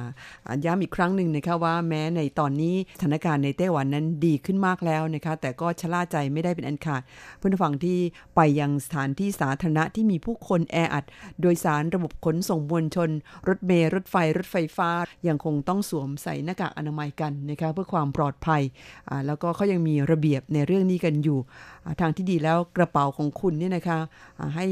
[0.65, 7.01] ย้ำอีกครั้งหนึ่งนะคะว่าแม้ในตอนนี้สถานการณ์ในไต้หวันนั้นดีขึ้นมากแล้วนะคะ แต่ก็ชะล่าใจไม่ได้เป็นอันขาด
[7.37, 7.97] เพื่อนฝั่งที่
[8.35, 11.05] ไปยังสถานที่สาธารณะที่มีผู้คนแออัด
[11.41, 13.09] โดยสารระบบขนส่งมวลชน
[13.47, 14.89] รถเมล์รถไฟ รถไฟฟ้า
[15.27, 18.61] ยังคงต้องสวมใส่หน้ากากอนามัยกันนะคะเพื่อความปลอดภัย
[19.27, 21.39] แล้วก็เขายังมีระเบียบในเรื่องนี้กันอยู่
[22.01, 23.99] ทางที่ดีแล้วกระเป๋าของคุณเนี่ยนะคะ
[24.55, 24.65] ให้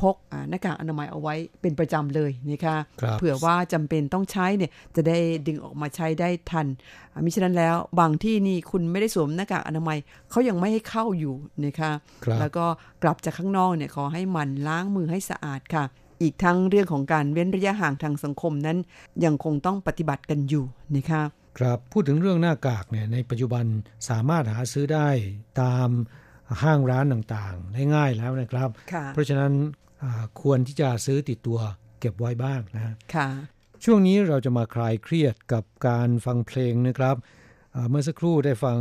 [0.00, 0.16] พก
[0.48, 2.76] หน้ากากอนามัยเอาไว้เป็นประจำเลยนะคะ
[3.18, 6.66] เผื่อว่าจำเป็นต้องใช้เนี่ยจะได้ดึงออกมาใช้ได้ทัน
[7.24, 9.98] มิฉะนั้นแล้วบางที่นี่คุณไม่ได้สวมหน้ากากอนามัย
[10.30, 11.90] เขายังไม่ให้เข้าอยู่นะคะ
[12.40, 12.64] แล้วก็
[13.02, 15.84] กลับจากข้างนอกเนี่ยขอให้มันล้างมือให้สะอาดค่ะ
[16.22, 18.78] อีกทั้งเรื่องของการเว้นระยะห่างทางสังคมนั้น
[19.24, 20.64] ยังคงต้องปฏิบัติกันอยู่
[20.96, 21.22] นะคะ
[21.58, 23.64] ครับพูดถึงเรื่องหน้ากากเนี่ยในปัจจุบัน
[24.08, 25.08] สามารถหาซื้อได้
[25.62, 25.88] ตาม
[26.62, 28.68] ห้างร้านต่างๆ ได้ง่ายแล้วนะครับ
[29.12, 29.52] เพราะฉะนั้น
[30.40, 31.58] ควรที่จะซื้อติดตัว
[32.00, 33.28] เก็บไว้บ้างนะค่ะ
[33.84, 37.16] ช่วงนี้เราจะมาคลายเครียดกับการฟังเพลงนะครับ
[37.90, 38.78] เมื่อสักครู่ได้ฟัง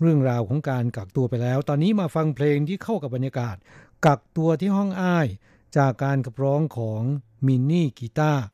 [0.00, 3.56] เรื่องราวของการกักตัวไปแล้ว ตอนนี้มาฟังเพลงที่เข้ากับบรรยากาศ
[4.06, 5.26] กักตัวที่ห้องอ้าย
[5.76, 7.02] จากการขับร้องของ
[7.46, 8.44] มินนี่กีตาร์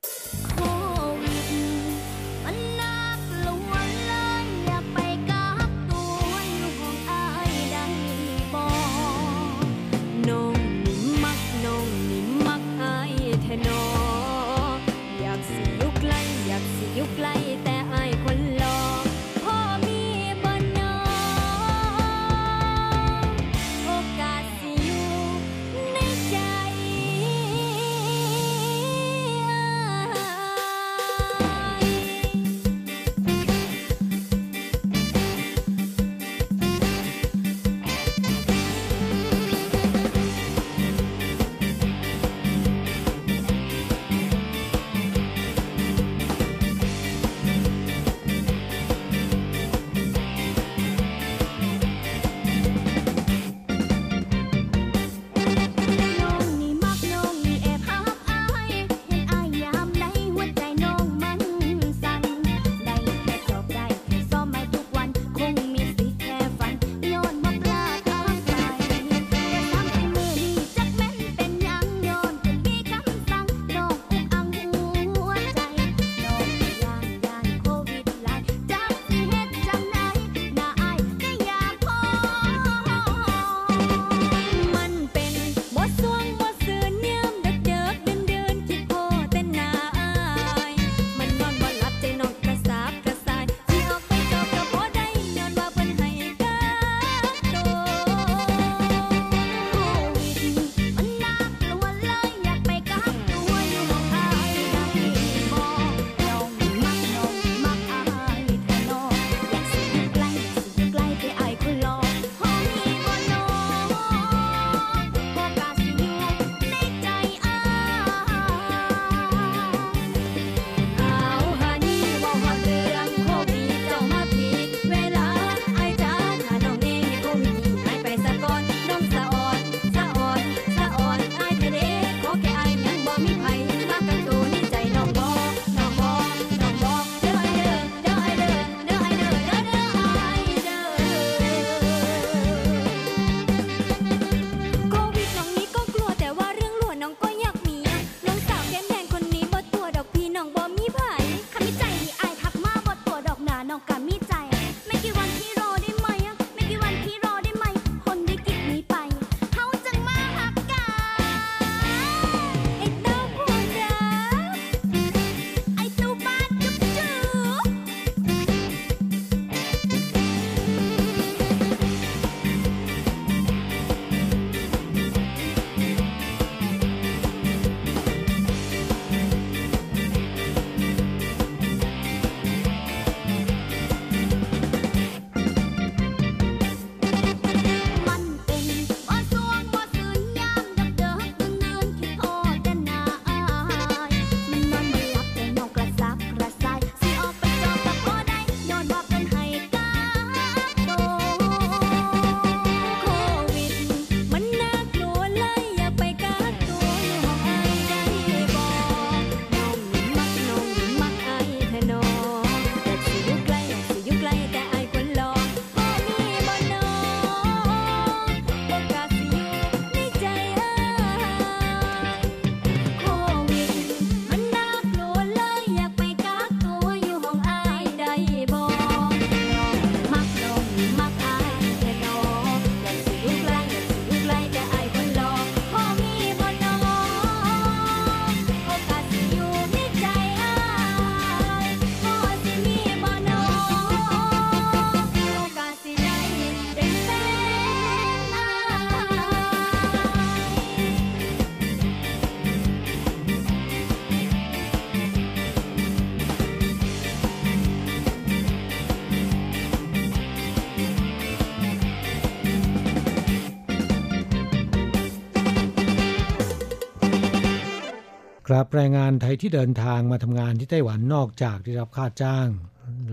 [268.55, 272.49] ครับแรงงานไทยที่เดินทางมาทำงานที่ไต้หวันนอกจากได้รับค่าจ้าง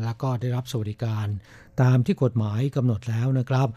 [0.02, 1.28] แล้วก็ได้รับสวัสดิการ
[1.82, 3.68] ตามที่กฎหมายกำหนดแล้วนะครับ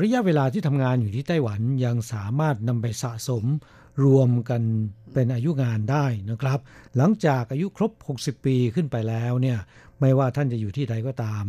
[0.00, 3.44] ระยะเวลาที่ทำงานอยู่ที่ไต้หวันยังสามารถนำไปสะสม
[4.04, 4.62] รวมกัน
[5.12, 6.58] เป็นอายุงานได้นะครับ
[6.96, 9.58] หลังจากอายุครบ 60 ปีขึ้นไปแล้วเนี่ย
[10.00, 11.44] ไม่ว่าท่านจะอยู่ที่ใดก็ตาม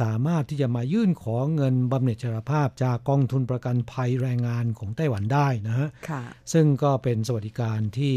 [0.00, 6.22] สามารถที่จะมายื่นขอเงินบำเหน็จชราภาพจากกองทุนประกันภัยแรงงานของไต้หวันได้นะฮะค่ะ
[6.52, 8.14] ซึ่งก็เป็นสวัสดิการที่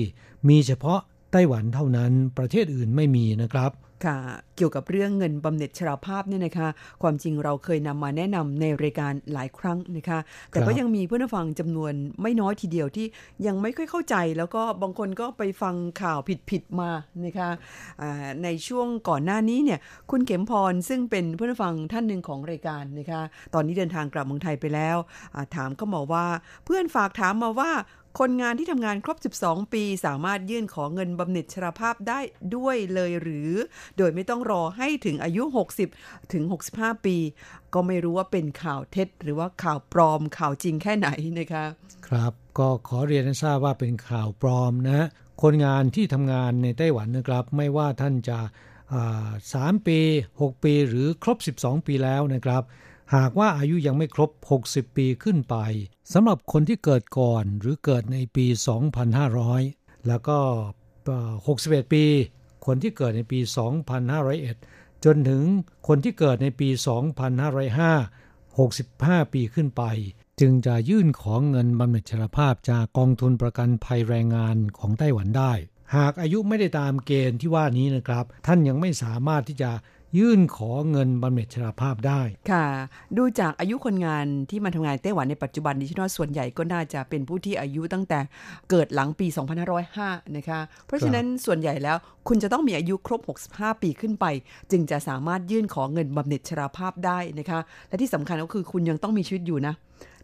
[0.50, 1.00] มีเฉพาะ
[1.32, 3.72] ไต้หวันเท่านั้นประเทศอื่นไม่มีนะครับ
[4.06, 4.18] ค่ะ
[4.58, 6.68] เกี่ยวกับเรื่องเงินบำเหน็จชราภาพเนี่ยนะคะ
[7.02, 13.08] ความจริงเราเคยนำมาแนะนำในรายการหลายครั้งนะคะ แต่ก็ยังมีเพื่อนฟังจำนวนไม่น้อยทีเดียวที่
[13.46, 16.92] ยังไม่ค่อยเข้าใจ แล้วก็บางคนก็ไปฟังข่าวผิดๆมา
[17.26, 17.50] นะคะ
[18.02, 19.80] อ่าในช่วงก่อนหน้านี้เนี่ย
[20.12, 23.22] คุณเข็มพรซึ่งเป็นเพื่อนฟังท่านหนึ่งของรายการนะคะ
[23.54, 24.98] ตอนนี้เดินทางกลับเมืองไทยไปแล้ว
[25.56, 26.26] ถามก็มาว่า
[26.66, 27.72] เพื่อนฝากถามมาว่า
[28.20, 32.20] คนงานที่ทำงานครบ 12 ปีสามารถยื่นขอเงินบำเหน็จชราภาพได้
[32.56, 33.50] ด้วยเลยหรือ
[33.98, 35.44] โดยไม่ต้องรอให้ถึงอายุ
[35.88, 36.44] 60 ถึง
[36.74, 37.18] 65 ปี
[37.74, 41.10] ก็ไม่รู้ว่าเป็นข่าวเท็จ หรือว่าข่าวปลอมข่าวจริงแค่ไหน
[41.40, 41.66] นะคะ
[42.08, 45.08] ครับก็ขอเรียนให้ทราบว่าเป็นข่าวปลอมนะ
[45.44, 48.40] คนงานที่ทำงานในไต้หวันนะครับ ไม่ว่าท่านจะ
[49.54, 50.00] สามปี
[50.32, 52.64] 6 ปีหรือครบ 12 ปีแล้วนะครับ
[53.16, 54.30] หากว่าอายุยังไม่ครบ
[54.64, 55.56] 60 ปีขึ้นไป
[56.14, 58.46] สำหรับคนที่เกิดก่อนหรือเกิดในปี
[59.28, 60.38] 2500 แล้วก็
[61.36, 62.06] 61 ปี
[62.66, 63.40] คนที่เกิดในปี
[64.22, 65.44] 2501 จนถึง
[65.88, 66.70] คนที่เกิดในปี
[68.02, 69.84] 2505 65 ปีขึ้นไป
[70.40, 75.54] จึงจะยื่นของเงินบำเหน็จชราภาพจากกองทุนประกันภัยแรงงานของไต้หวันได้
[75.96, 79.72] หากอายุไม่ได้ตามเกณฑ์ที่ว่านี้นะครับ ท่านยังไม่สามารถที่จะ
[80.20, 82.66] ยื่นขอเงินบำเหน็จชราภาพได้ ค่ะ
[83.18, 88.20] ดูจากอายุคนงานที่มาทำงานไต้หวันในปัจจุบันดิฉันว่าส่วนใหญ่ก็น่าจะเป็นผู้ที่อายุตั้งแต่
[88.70, 89.28] เกิดหลังปี
[89.82, 91.98] 2505 นะคะ เพราะฉะนั้นส่วนใหญ่แล้ว
[92.28, 94.26] คุณจะต้องมีอายุครบ 65 ปีขึ้นไป
[94.72, 97.60] จึงจะสามารถยื่นขอเงินบำเหน็จชราภาพได้นะคะ
[97.90, 99.74] และที่สำคัญก็คือคุณยังต้องมีชีวิตอยู่นะ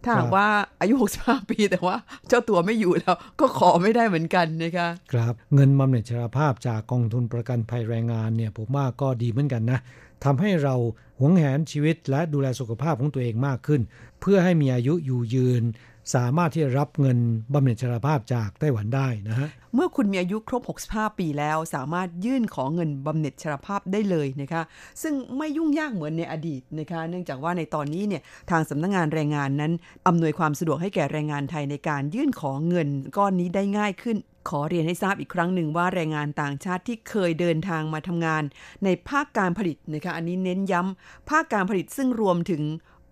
[0.06, 0.47] ถ้าหากว่า
[0.82, 1.97] อายุ 65 ปี แต่ว่า
[2.28, 9.80] เจ้าตัวไม่อยู่แล้ว ก็ขอไม่ได้เหมือนกันนะคะ ครับเงินบำเหน็จชราภาพจากกองทุนประกันภัยแรงงานเนี่ยผมว่าก็ดีเหมือนกันนะ
[10.24, 10.76] ทำให้เรา
[11.20, 13.82] หวงแหนชีวิตและดูแลสุขภาพของตัวเองมากขึ้น
[14.22, 15.64] เพื่อให้มีอายุอยู่ยืน
[16.14, 17.18] สามารถที่จะรับเงิน
[17.53, 24.62] บำเหน็จชราภาพจากไต้หวันได้นะฮะ เมื่อคุณมีอายุครบ 65 ปีแล้ว สามารถยื่นขอเงินบำเหน็จชราภาพได้เลยนะคะ
[25.01, 29.72] ซึ่งไม่ยุ่งยากเหมือนในอดีตนะคะ เนื่องจากว่าในตอนนี้เนี่ยทางสำนักงงานแรงงานนั้น
[30.07, 34.18] อำนวยความสะดวกให้แก่แรงงานไทยในการยื่นขอเงินก้อนนี้ได้ง่ายขึ้น
[34.49, 38.43] ขอเรียนให้ทราบอีกครั้งหนึ่งว่าแรงงานต่างชาติที่เคยเดินทางมาทำงาน
[38.84, 42.62] ในภาคการผลิตนะคะอันนี้เน้นย้ำภาคการผลิตซึ่งรวมถึง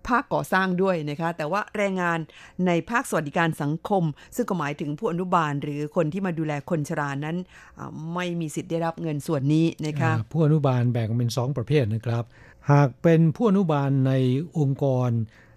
[0.08, 2.18] ภาคก่อสร้างด้วยนะคะ แต่ว่าแรงงาน
[2.66, 4.04] ในภาคสวัสดิการสังคม
[4.36, 7.36] ซึ่งก็หมายถึงผู้อนุบาล หรือคนที่มาดูแลคนชรานั้น
[7.78, 12.24] อ่าไม่มีสิทธิ์ได้รับเงินส่วนนี้นะคะอ่าผู้อนุบาลแบ่งเป็น 2 ประเภทนะครับ
[12.70, 14.12] หากเป็นผู้อนุบาลใน
[14.58, 15.10] องค์กร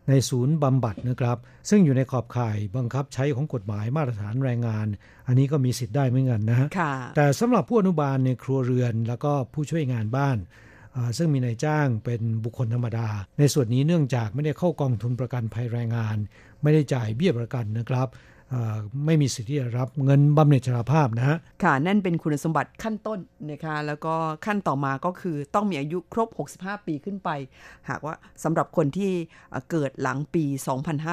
[0.09, 1.37] ในศูนย์บำบัดนะครับ
[1.69, 4.87] ซึ่งอยู่ในขอบข่ายบังคับใช้ของกฎหมายมาตรฐานแรงงาน
[5.27, 10.69] อันนี้ก็มีสิทธิ์ได้เหมือนกันนะฮะค่ะแต่สำหรับผู้อนุบาลในครัวเรือนแล้วก็ผู้ช่วยงานบ้านอ่า
[11.17, 13.07] ซึ่งมีนายจ้างเป็นบุคคลธรรมดา
[13.39, 16.17] ในส่วนนี้เนื่องจากไม่ได้เข้ากองทุนประกันภัยแรงงาน
[16.61, 18.07] ไม่ได้จ่ายเบี้ยประกันนะครับ
[19.05, 23.19] ไม่มีสิทธิ์ที่จะรับเงินบำเหน็จชราภาพนะฮะค่ะนั่นเป็นคุณสมบัติขั้นต้น
[23.51, 27.29] นะคะแล้วก็ขั้นต่อมาก็คือต้องมีอายุครบ 65 ปีขึ้นไป
[27.89, 29.11] หากว่าสำหรับคนที่
[29.71, 30.45] เกิดหลังปี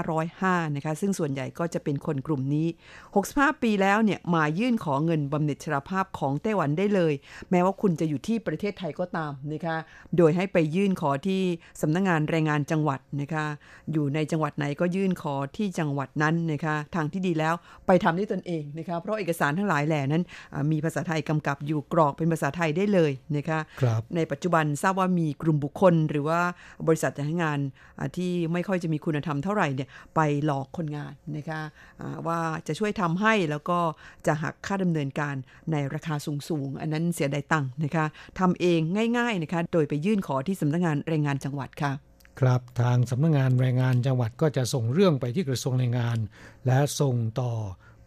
[0.05, 2.66] 2505นะคะซึ่งส่วนใหญ่ก็จะเป็นคนกลุ่มนี้
[3.14, 7.12] 65 ปีแล้วเนี่ยมายื่นขอเงินบำเหน็จชราภาพของไต้หวันได้เลย
[7.51, 9.76] แม้ว่าคุณจะอยู่ที่ประเทศไทยก็ตามนะคะ
[10.16, 11.43] โดยให้ไปยื่นขอที่
[11.80, 13.45] สำนักงานแรงงานจังหวัดนะคะ
[13.93, 17.54] อยู่ในจังหวัดไหนก็ยื่นขอที่จังหวัดนั้นนะคะทางที่ดีแล้ว
[17.86, 20.24] ไปทำด้วยตนเองนะคะเพราะเอกสารทั้งหลายแหล่นั้น
[20.54, 26.40] อ่ามีภาษาไทยกำกับอยู่กรอกเป็นภาษาไทยได้เลยนะคะครับในปัจจุบันทราบว่ามีกลุ่มบุคคล หรือว่า
[26.86, 27.58] บริษัทจ้างงาน
[27.98, 31.60] อ่าที่ไม่ค่อยจะมีคุณธรรมเท่าไหร่เนี่ยไปหลอกคนงานนะคะ
[32.00, 33.78] อ่าว่าจะช่วยทำให้แล้วก็
[34.26, 35.34] จะหักค่าดำเนินการ
[35.72, 36.14] ในราคา
[36.48, 38.06] สูงๆ อันนั้นเสียดายตังค์นะคะ
[38.38, 38.80] ทำเอง
[39.18, 41.92] ง่ายๆนะคะโดยไปยื่นขอที่สำนักงานแรงงานจังหวัดค่ะ
[42.41, 46.18] ครับทางสำนักงานแรงงานจังหวัดก็จะส่งเรื่องไปที่กระทรวงแรงงาน
[46.66, 47.53] และส่งต่อ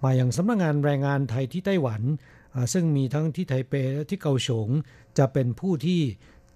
[0.04, 2.02] มายังสำนักงานแรงงานไทยที่ไต้หวัน
[2.54, 4.70] อ่าซึ่งมีทั้งที่ไทเปและที่เกาฉง
[5.18, 6.02] จะเป็นผู้ที่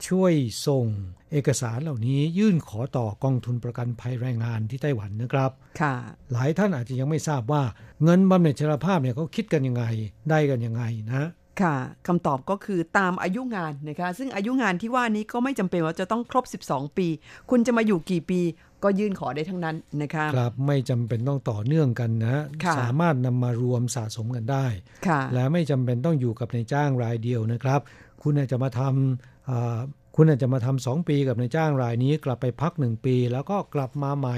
[0.07, 0.33] ช่วย
[0.67, 0.85] ส่ง
[1.31, 5.51] เอกสารเหล่านี้ยื่นขอต่อกองทุนประกันภัยแรงงานที่ไต้หวันนะครับ
[5.81, 5.95] ค่ะ
[6.31, 7.63] หลายท่านอาจจะยังไม่ทราบว่า
[8.03, 9.83] เงินบำเหน็จชราภาพเนี่ยเขาคิดกันยังไง
[10.29, 11.29] ได้กันยังไงนะ
[11.61, 11.75] ค่ะ
[12.07, 17.07] คำตอบก็คือตามอายุงานนะคะซึ่งอายุงานที่ว่านี้ก็ไม่จำเป็นว่าจะต้องครบ 12 ปี
[17.49, 18.41] คุณจะมาอยู่กี่ปี
[18.83, 24.65] ก็ยื่นขอได้ทั้งนั้นนะคะครับไม่จำเป็นต้องต่อเนื่องกันนะค่ะสามารถนำมารวมสะสมกันได้
[25.07, 27.79] ค่ะและไม่จำเป็นต้องอยู่กับนายจ้างรายเดียวนะครับ
[28.23, 29.79] คุณอาจจะมาทำอ่า
[30.15, 34.37] คุณอาจจะมาทำสองปีกับนายจ้างรายนี้ กลับไปพักหนึ่งปี แล้วก็กลับมาใหม่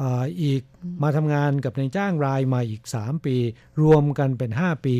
[0.00, 0.62] อ่าอีก
[1.02, 3.36] มาทำงานกับนายจ้างรายใหม่อีก 3 ปี
[3.82, 4.96] รวมกันเป็น 5 ปี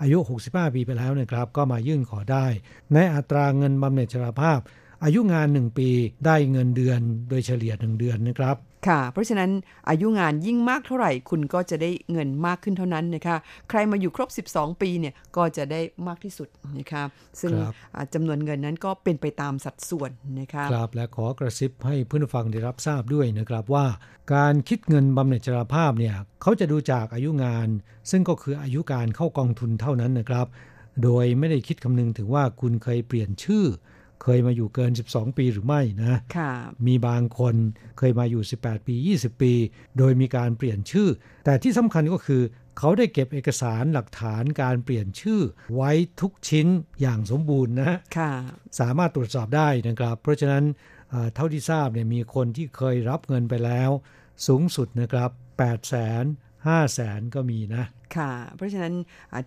[0.00, 0.18] อายุ
[0.48, 2.46] 65 ปีไปแล้วนะครับ ก็มายื่นขอได้
[2.94, 4.60] ในอัตราเงินบำเหน็จชราภาพ
[5.04, 5.88] อายุงาน 1 ปี
[6.26, 8.56] ได้เงินเดือนโดยเฉลี่ย 1 เดือนนะครับ
[8.88, 9.50] ค่ะ เพราะฉะนั้น
[9.88, 13.36] อายุงานยิ่งมากเท่าไหร่ คุณก็จะได้เงินมากขึ้นเท่านั้นนะคะ
[13.70, 17.02] ใครมาอยู่ครบ 12 ปีเนี่ยก็จะได้มากที่สุดนะคะ
[17.40, 23.86] ซึ่งครับอ่าจำนวนเงินนั้นก็เป็นไปตามสัดส่วนนะคะครับและขอกระซิบให้เพื่อนผู้ฟังได้รับทราบด้วยนะครับว่า
[24.34, 27.68] การคิดเงินบำเหน็จชราภาพเนี่ยเขาจะดูจากอายุงาน
[28.10, 30.46] ซึ่งก็คืออายุการเข้ากองทุนเท่านั้นนะครับ
[31.02, 33.64] โดยไม่ได้คิดคำนึงถึงว่าคุณเคยเปลี่ยนชื่อ
[34.22, 36.52] เคยมาอยู่เกิน 12 ปีหรือไม่นะค่ะ
[36.86, 37.54] มีบางคน
[37.98, 39.52] เคยมาอยู่ 18 ปี 20 ปี
[39.98, 41.08] โดยมีการเปลี่ยนชื่อ
[41.44, 42.42] แต่ที่สำคัญก็คือ
[42.78, 45.40] เขาได้เก็บเอกสารหลักฐานการเปลี่ยนชื่อ
[45.74, 45.90] ไว้
[46.20, 46.66] ทุกชิ้น
[47.00, 48.32] อย่างสมบูรณ์นะค่ะ
[48.80, 50.64] สามารถตรวจสอบได้นะครับ เพราะฉะนั้น
[51.10, 53.90] เอ่อเท่าที่ทราบเนี่ยมีคนที่เคยรับเงินไปแล้ว
[54.46, 56.24] สูงสุดนะครับ8แสน
[56.58, 58.94] 5แสนก็มีนะค่ะ เพราะฉะนั้น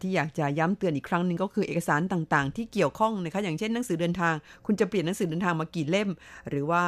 [0.02, 4.34] ที่อยากจะย้ำเตือนอีกครั้งหนึ่งก็คือเอกสารต่างๆ ที่เกี่ยวข้องนะคะอย่างเช่นหนังสือเดินทาง
[4.66, 6.10] คุณจะเปลี่ยนหนังสือเดินทางมากี่เล่ม
[6.50, 6.84] หรือว่า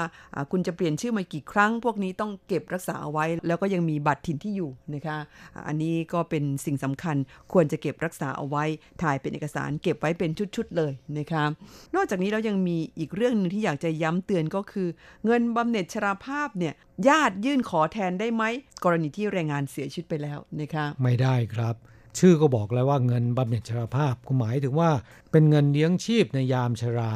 [0.51, 5.17] คุณจะเปลี่ยนชื่อมากี่ครั้ง พวกนี้ต้องเก็บรักษาเอาไว้ แล้วก็ยังมีบัตรถิ่นที่อยู่นะคะ
[5.67, 7.15] อันนี้ก็เป็นสิ่งสำคัญ
[7.53, 8.63] ควรจะเก็บรักษาเอาไว้
[9.01, 11.43] ถ่ายเป็นเอกสารเก็บไว้เป็นชุดๆเลยนะคะ
[11.95, 14.87] นอกจากนี้เรายังมีอีกเรื่องหนึงที่อยากจะย้ำเตือนก็คือ
[15.25, 16.73] เงินบำเหน็จชราภาพเนี่ย
[17.07, 18.43] ญาติยื่นขอแทนได้ไหม
[18.83, 21.60] กรณีที่แรงงานเสียชีวิตไปแล้วนะคะไม่ได้ครับ
[22.19, 24.89] ชื่อก็บอกแล้วว่าเงินบำเหน็จชราภาพก็หมายถึงว่า
[25.31, 27.11] เป็นเงินเลี้ยงชีพในยามชรา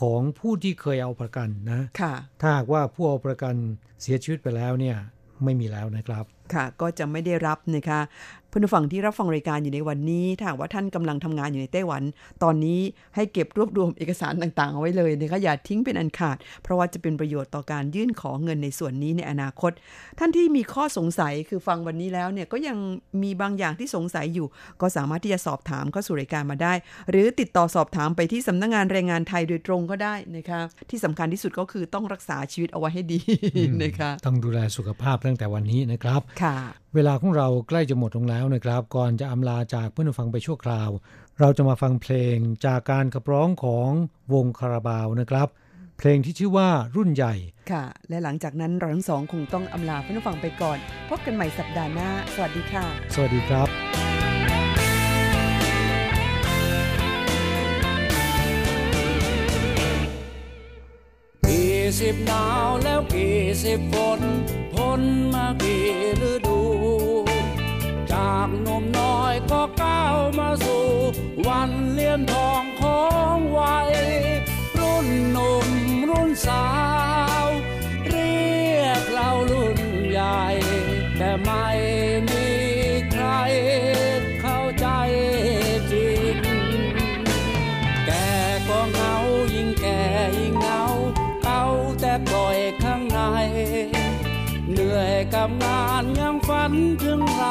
[0.00, 3.54] ของผู้ที่เคยเอาประกันนะค่ะถ้าหากว่าผู้เอาประกัน
[4.02, 4.96] เสียชีวิตไปแล้วเนี่ย
[5.44, 8.00] ไม่มีแล้วนะครับค่ะก็จะไม่ได้รับนะคะ
[8.48, 12.02] เพื่อนผู้ฟังที่รับฟังรายการอยู่ในวันนี้ถ้าหากว่าท่านกำลังทำงานอยู่ในไต้หวัน
[12.42, 12.80] ตอนนี้
[13.14, 19.72] ให้เก็บรวบรวมเอกสารต่างๆเอาไว้เลยนะคะอย่าทิ้งเป็นอันขาด เพราะว่าจะเป็นประโยชน์ต่อการยื่นขอเงินในส่วนนี้ในอนาคต
[20.18, 22.76] ท่านที่มีข้อสงสัยคือฟังวันนี้แล้วเนี่ยก็ยัง
[23.22, 24.46] มีบางอย่างที่สงสัยอยู่
[24.80, 26.74] ก็สามารถที่จะสอบถามเข้าสู่รายการมาได้
[27.10, 33.20] หรือติดต่อสอบถามไปที่สำนักงานแรงงานไทยโดยตรงก็ได้นะคะที่สำคัญที่สุดก็คือต้องรักษาชีวิตเอาไว้ให้ดี
[33.82, 36.20] นะคะต้องดูแลสุขภาพตั้งแต่วันนี้นะครับ
[36.94, 40.90] เวลาของเราใกล้จะหมดลงแล้วนะครับ ก่อนจะอำลาจากเพื่อนฟังไปชั่วคราว
[41.40, 43.90] เราจะมาฟังเพลงจากการขับร้องของ
[44.34, 45.48] วงคาราบาวนะครับ
[45.98, 47.34] เพลงที่ชื่อว่ารุ่นใหญ่
[47.70, 50.78] ค่ะ และหลังจากนั้นเราทั้งสองคงต้องอำลาเพื่อนฟังไปก่อน
[51.08, 64.20] พบกันใหม่สัปดาห์หน้า สวัสดีค่ะ สวัสดีครับี่สิบหนาวแล้วกี่สิบฝน
[65.00, 65.02] น
[65.34, 65.84] มากี่
[66.30, 66.60] ฤดู
[68.12, 70.86] จากนมน้อยก็ก้าวมาสู่
[71.46, 73.02] วันเลี้ยมทองขอ
[73.34, 73.92] งวัย
[74.78, 75.68] รุ่นหนุ่ม
[76.08, 76.66] รุ่นสา
[77.44, 77.46] ว
[78.08, 78.34] เรี
[78.82, 79.78] ยกเรารุ่น
[80.10, 80.42] ใหญ่
[81.18, 81.66] แต่ไม่
[82.28, 82.53] มี
[95.48, 96.72] มงานยังฝัน
[97.02, 97.46] ถึงใคร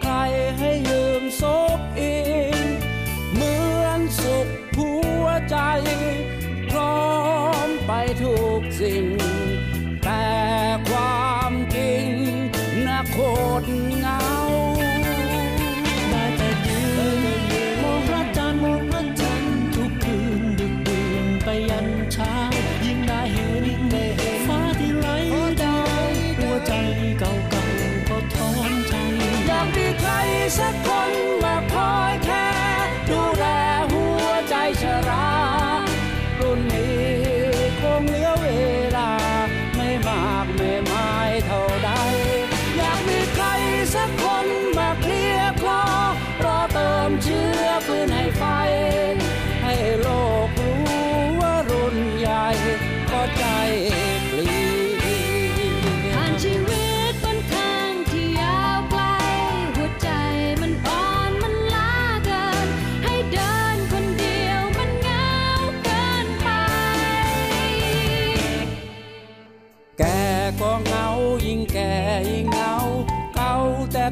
[0.00, 0.12] ใคร
[0.58, 1.42] ให้ยืมซ
[1.76, 2.02] บเอ
[2.62, 2.64] ง
[3.34, 5.56] เหมือนสุขหัวใจ
[6.70, 6.98] พร้อ
[7.66, 9.06] มไปทุกสิ่ง
[10.04, 10.26] แต่
[10.88, 12.06] ความจริง
[12.86, 13.18] นะค
[13.62, 13.64] น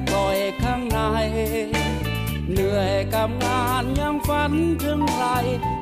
[0.09, 0.99] ปล่อยข้างใน
[2.53, 5.27] เหนื่อยกับงานยังฝันถึงใคร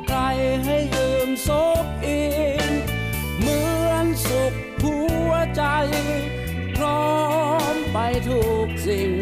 [0.06, 0.18] ใคร
[0.64, 1.48] ให้ยืมซ
[1.82, 2.22] บอิ
[2.70, 2.72] น
[3.40, 4.52] เหมือนสุข
[4.82, 4.96] หั
[5.28, 5.62] วใจ
[6.76, 7.04] พร้อ
[7.74, 7.98] มไป
[8.28, 9.21] ทุกสิ่ง